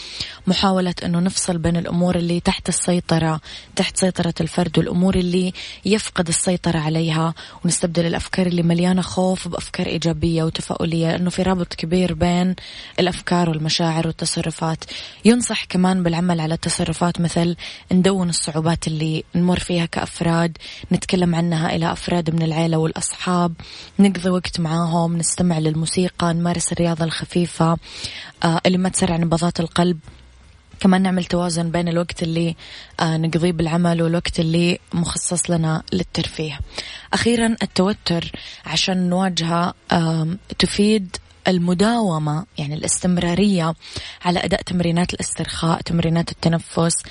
محاولة 0.47 0.95
أنه 1.05 1.21
نفصل 1.21 1.59
بين 1.59 1.77
الأمور 1.77 2.17
اللي 2.17 2.41
تحت 2.41 2.69
السيطرة 2.69 3.41
تحت 3.77 3.97
سيطرة 3.97 4.35
الفرد 4.41 4.79
والأمور 4.79 5.15
اللي 5.15 5.53
يفقد 5.85 6.29
السيطرة 6.29 6.79
عليها. 6.79 7.35
ونستبدل 7.65 8.07
الأفكار 8.07 8.47
اللي 8.47 8.63
مليانة 8.63 9.03
خوف 9.03 9.49
بأفكار 9.49 9.87
إيجابية 9.87 10.45
وتفاؤلية 10.45 11.17
أنه 11.17 11.31
في 11.31 11.43
رابط 11.43 11.75
كبير 11.75 12.15
بين 12.15 12.55
الأفكار 13.01 13.51
والمشاعر 13.51 14.07
والتصرفات. 14.07 14.85
ينصح 15.25 15.65
كمان 15.65 16.03
بالعمل 16.03 16.41
على 16.41 16.55
التصرفات 16.55 17.21
مثل 17.21 17.57
ندون 17.93 18.29
الصعوبات 18.29 18.87
اللي 18.87 19.25
نمر 19.35 19.59
فيها 19.59 19.87
كأفراد 19.87 20.59
نتكلم 20.93 21.35
عنها 21.35 21.77
إلى 21.77 21.93
أفراد 21.93 22.31
من 22.35 22.43
العيلة 22.43 22.77
والأصحاب 22.77 23.53
نقضي 24.03 24.31
وقت 24.31 24.61
معاهم 24.61 25.17
نستمع 25.17 25.59
للموسيقى 25.59 26.35
نمارس 26.35 26.73
الرياضة 26.73 27.05
الخفيفة 27.05 27.77
آه 28.45 28.61
اللي 28.67 28.79
ما 28.79 28.89
تسرع 28.89 29.17
نبضات 29.17 29.61
القلب. 29.61 29.99
كمان 30.81 31.03
نعمل 31.03 31.25
توازن 31.25 31.71
بين 31.71 31.89
الوقت 31.89 32.23
اللي 32.23 32.57
آه 33.01 33.17
نقضيه 33.17 33.53
بالعمل 33.53 34.03
والوقت 34.03 34.41
اللي 34.41 34.79
مخصص 34.95 35.51
لنا 35.51 35.83
للترفيه. 35.93 36.61
أخيرا 37.13 37.57
التوتر 37.63 38.33
عشان 38.67 39.09
نواجهه 39.09 39.75
تفيد 40.59 41.17
المداومة 41.49 42.45
يعني 42.59 42.75
الاستمرارية 42.75 43.75
على 44.25 44.45
أداء 44.45 44.63
تمرينات 44.63 45.15
الاسترخاء 45.15 45.81
تمرينات 45.81 46.31
التنفس. 46.31 47.03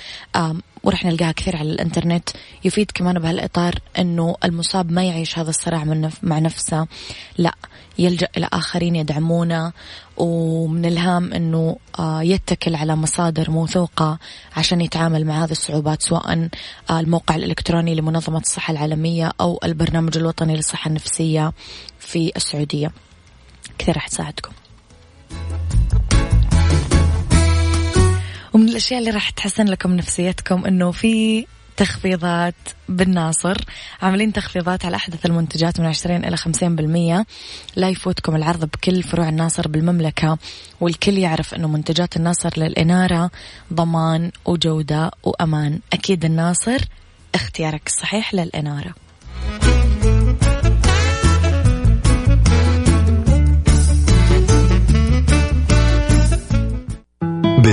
ورح 0.84 1.04
نلقاها 1.04 1.32
كثير 1.32 1.56
على 1.56 1.70
الإنترنت. 1.70 2.28
يفيد 2.64 2.90
كمان 2.94 3.18
بهالإطار 3.18 3.74
أنه 3.98 4.36
المصاب 4.44 4.92
ما 4.92 5.04
يعيش 5.04 5.38
هذا 5.38 5.50
الصراع 5.50 5.84
من 5.84 6.00
نف 6.00 6.18
مع 6.22 6.38
نفسه. 6.38 6.86
لا 7.38 7.54
يلجأ 7.98 8.28
إلى 8.36 8.48
آخرين 8.52 8.96
يدعمونه. 8.96 9.72
ومن 10.16 10.84
الهام 10.84 11.32
أنه 11.32 11.76
يتكل 12.22 12.74
على 12.74 12.96
مصادر 12.96 13.50
موثوقة 13.50 14.18
عشان 14.56 14.80
يتعامل 14.80 15.26
مع 15.26 15.44
هذه 15.44 15.50
الصعوبات 15.50 16.02
سواء 16.02 16.48
الموقع 16.90 17.34
الإلكتروني 17.34 17.94
لمنظمة 17.94 18.38
الصحة 18.38 18.72
العالمية 18.72 19.32
أو 19.40 19.60
البرنامج 19.64 20.16
الوطني 20.16 20.56
للصحة 20.56 20.88
النفسية 20.88 21.52
في 21.98 22.32
السعودية. 22.36 22.92
كثير 23.78 23.94
راح 23.94 24.08
تساعدكم. 24.08 24.52
ومن 28.52 28.68
الأشياء 28.68 29.00
اللي 29.00 29.10
راح 29.10 29.30
تحسن 29.30 29.64
لكم 29.64 29.92
نفسيتكم 29.92 30.66
أنه 30.66 30.90
في 30.90 31.46
تخفيضات 31.76 32.54
بالناصر. 32.88 33.56
عاملين 34.02 34.32
تخفيضات 34.32 34.84
على 34.84 34.96
أحدث 34.96 35.26
المنتجات 35.26 35.80
من 35.80 35.86
20 35.86 36.24
إلى 36.24 36.36
50% 36.36 37.26
لا 37.76 37.88
يفوتكم 37.88 38.36
العرض 38.36 38.64
بكل 38.64 39.02
فروع 39.02 39.28
الناصر 39.28 39.68
بالمملكة 39.68 40.38
والكل 40.80 41.18
يعرف 41.18 41.54
أنه 41.54 41.68
منتجات 41.68 42.16
الناصر 42.16 42.50
للإنارة 42.56 43.30
ضمان 43.72 44.30
وجودة 44.44 45.10
وأمان. 45.22 45.80
أكيد 45.92 46.24
الناصر 46.24 46.78
اختيارك 47.34 47.86
الصحيح 47.86 48.34
للإنارة. 48.34 48.94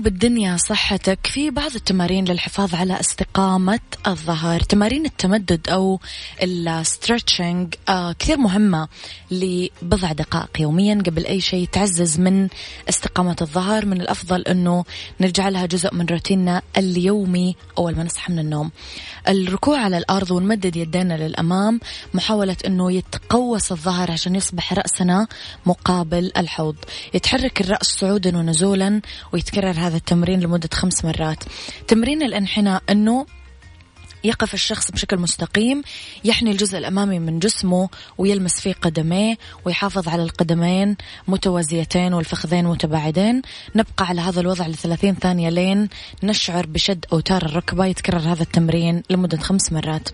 بالدنيا 0.00 0.56
صحتك 0.56 1.18
في 1.26 1.50
بعض 1.50 1.74
التمارين 1.74 2.24
للحفاظ 2.24 2.74
على 2.74 3.00
استقامة 3.00 3.80
الظهر. 4.06 4.60
تمارين 4.60 5.06
التمدد 5.06 5.68
أو 5.68 6.00
الستريتشنج 6.42 7.74
آه 7.88 8.12
كثير 8.12 8.38
مهمة 8.38 8.88
لبضع 9.30 10.12
دقائق 10.12 10.60
يوميا 10.60 11.02
قبل 11.06 11.26
أي 11.26 11.40
شيء 11.40 11.68
تعزز 11.72 12.20
من 12.20 12.48
استقامة 12.88 13.36
الظهر. 13.40 13.86
من 13.86 14.00
الأفضل 14.00 14.42
أنه 14.42 14.84
نجعلها 15.20 15.66
جزء 15.66 15.94
من 15.94 16.06
روتيننا 16.06 16.62
اليومي 16.76 17.56
أول 17.78 17.96
ما 17.96 18.04
نصحى 18.04 18.32
من 18.32 18.38
النوم. 18.38 18.70
الركوع 19.28 19.78
على 19.78 19.98
الأرض 19.98 20.30
ونمدد 20.30 20.76
يدينا 20.76 21.14
للأمام 21.14 21.80
محاولة 22.14 22.56
أنه 22.66 22.92
يتقوس 22.92 23.72
الظهر 23.72 24.10
عشان 24.10 24.34
يصبح 24.34 24.72
رأسنا 24.72 25.26
مقابل 25.66 26.32
الحوض. 26.36 26.76
يتحرك 27.14 27.60
الرأس 27.60 27.86
صعودا 27.86 28.38
ونزولا 28.38 29.00
ويتكرر 29.32 29.70
هذا 29.70 29.89
التمرين 29.94 30.40
لمدة 30.40 30.68
خمس 30.72 31.04
مرات. 31.04 31.44
تمرين 31.88 32.22
الأنحناء 32.22 32.82
أنه 32.90 33.26
يقف 34.24 34.54
الشخص 34.54 34.90
بشكل 34.90 35.18
مستقيم 35.18 35.82
يحني 36.24 36.50
الجزء 36.50 36.78
الأمامي 36.78 37.18
من 37.18 37.38
جسمه 37.38 37.88
ويلمس 38.18 38.60
فيه 38.60 38.72
قدميه 38.72 39.38
ويحافظ 39.64 40.08
على 40.08 40.22
القدمين 40.22 40.96
متوازيتين 41.28 42.14
والفخذين 42.14 42.64
متباعدين. 42.64 43.42
نبقى 43.74 44.06
على 44.06 44.20
هذا 44.20 44.40
الوضع 44.40 44.66
لثلاثين 44.66 45.14
ثانية 45.14 45.48
لين 45.48 45.88
نشعر 46.22 46.66
بشد 46.66 47.04
أوتار 47.12 47.42
الركبة 47.44 47.86
يتكرر 47.86 48.18
هذا 48.18 48.42
التمرين 48.42 49.02
لمدة 49.10 49.38
خمس 49.38 49.72
مرات. 49.72 50.08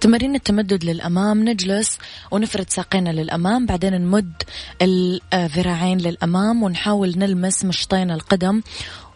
تمارين 0.00 0.34
التمدد 0.34 0.84
للأمام 0.84 1.48
نجلس 1.48 1.98
ونفرد 2.30 2.70
ساقينا 2.70 3.10
للأمام 3.10 3.66
بعدين 3.66 3.94
نمد 3.94 4.42
الذراعين 4.82 5.98
للأمام 5.98 6.62
ونحاول 6.62 7.18
نلمس 7.18 7.64
مشطين 7.64 8.10
القدم 8.10 8.62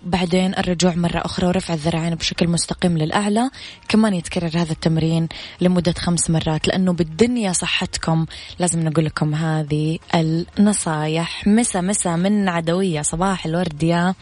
بعدين 0.07 0.55
الرجوع 0.59 0.95
مرة 0.95 1.19
أخرى 1.19 1.47
ورفع 1.47 1.75
الذراعين 1.75 2.15
بشكل 2.15 2.49
مستقيم 2.49 2.99
للأعلى. 2.99 3.51
كمان 3.89 4.15
يتكرر 4.15 4.51
هذا 4.55 4.73
التمرين 4.73 5.29
لمدة 5.61 5.93
خمس 5.93 6.31
مرات 6.31 6.69
لأنه 6.69 6.93
بالدنيا 6.93 7.53
صحتكم. 7.53 8.27
لازم 8.59 8.81
نقول 8.81 9.05
لكم 9.05 9.35
هذه 9.35 9.99
النصايح. 10.15 11.47
مسا 11.47 11.81
مسا 11.81 12.17
من 12.17 12.49
عدوية 12.49 13.03
صباح 13.03 13.47
الورد 13.47 13.83
يا 13.83 14.15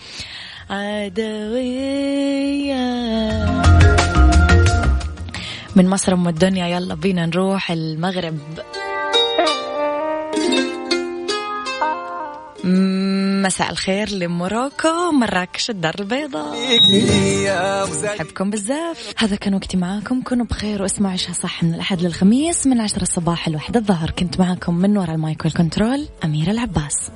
عدوية. 0.70 2.04
من 5.76 5.88
مصر 5.88 6.12
أم 6.12 6.28
الدنيا 6.28 6.66
يلا 6.66 6.94
بينا 6.94 7.26
نروح 7.26 7.70
المغرب. 7.70 8.38
مساء 12.64 13.70
الخير 13.70 14.10
لموروكو 14.10 15.12
مراكش 15.12 15.70
الدار 15.70 15.94
البيضاء. 16.00 16.54
أحبكم 18.20 18.50
بزاف. 18.50 19.14
هذا 19.18 19.36
كان 19.36 19.54
وقتي 19.54 19.76
معاكم. 19.76 20.22
كونوا 20.22 20.46
بخير 20.46 20.82
واسمعوا 20.82 21.12
عشها 21.12 21.32
صح 21.32 21.64
من 21.64 21.74
الأحد 21.74 22.02
للخميس 22.02 22.66
من 22.66 22.80
عشرة 22.80 23.02
الصباح 23.02 23.48
الواحدة 23.48 23.80
الظهر. 23.80 24.10
كنت 24.10 24.40
معاكم 24.40 24.74
من 24.74 24.98
وراء 24.98 25.14
المايك 25.14 25.44
والكنترول 25.44 26.08
أميرة 26.24 26.50
العباس. 26.50 27.10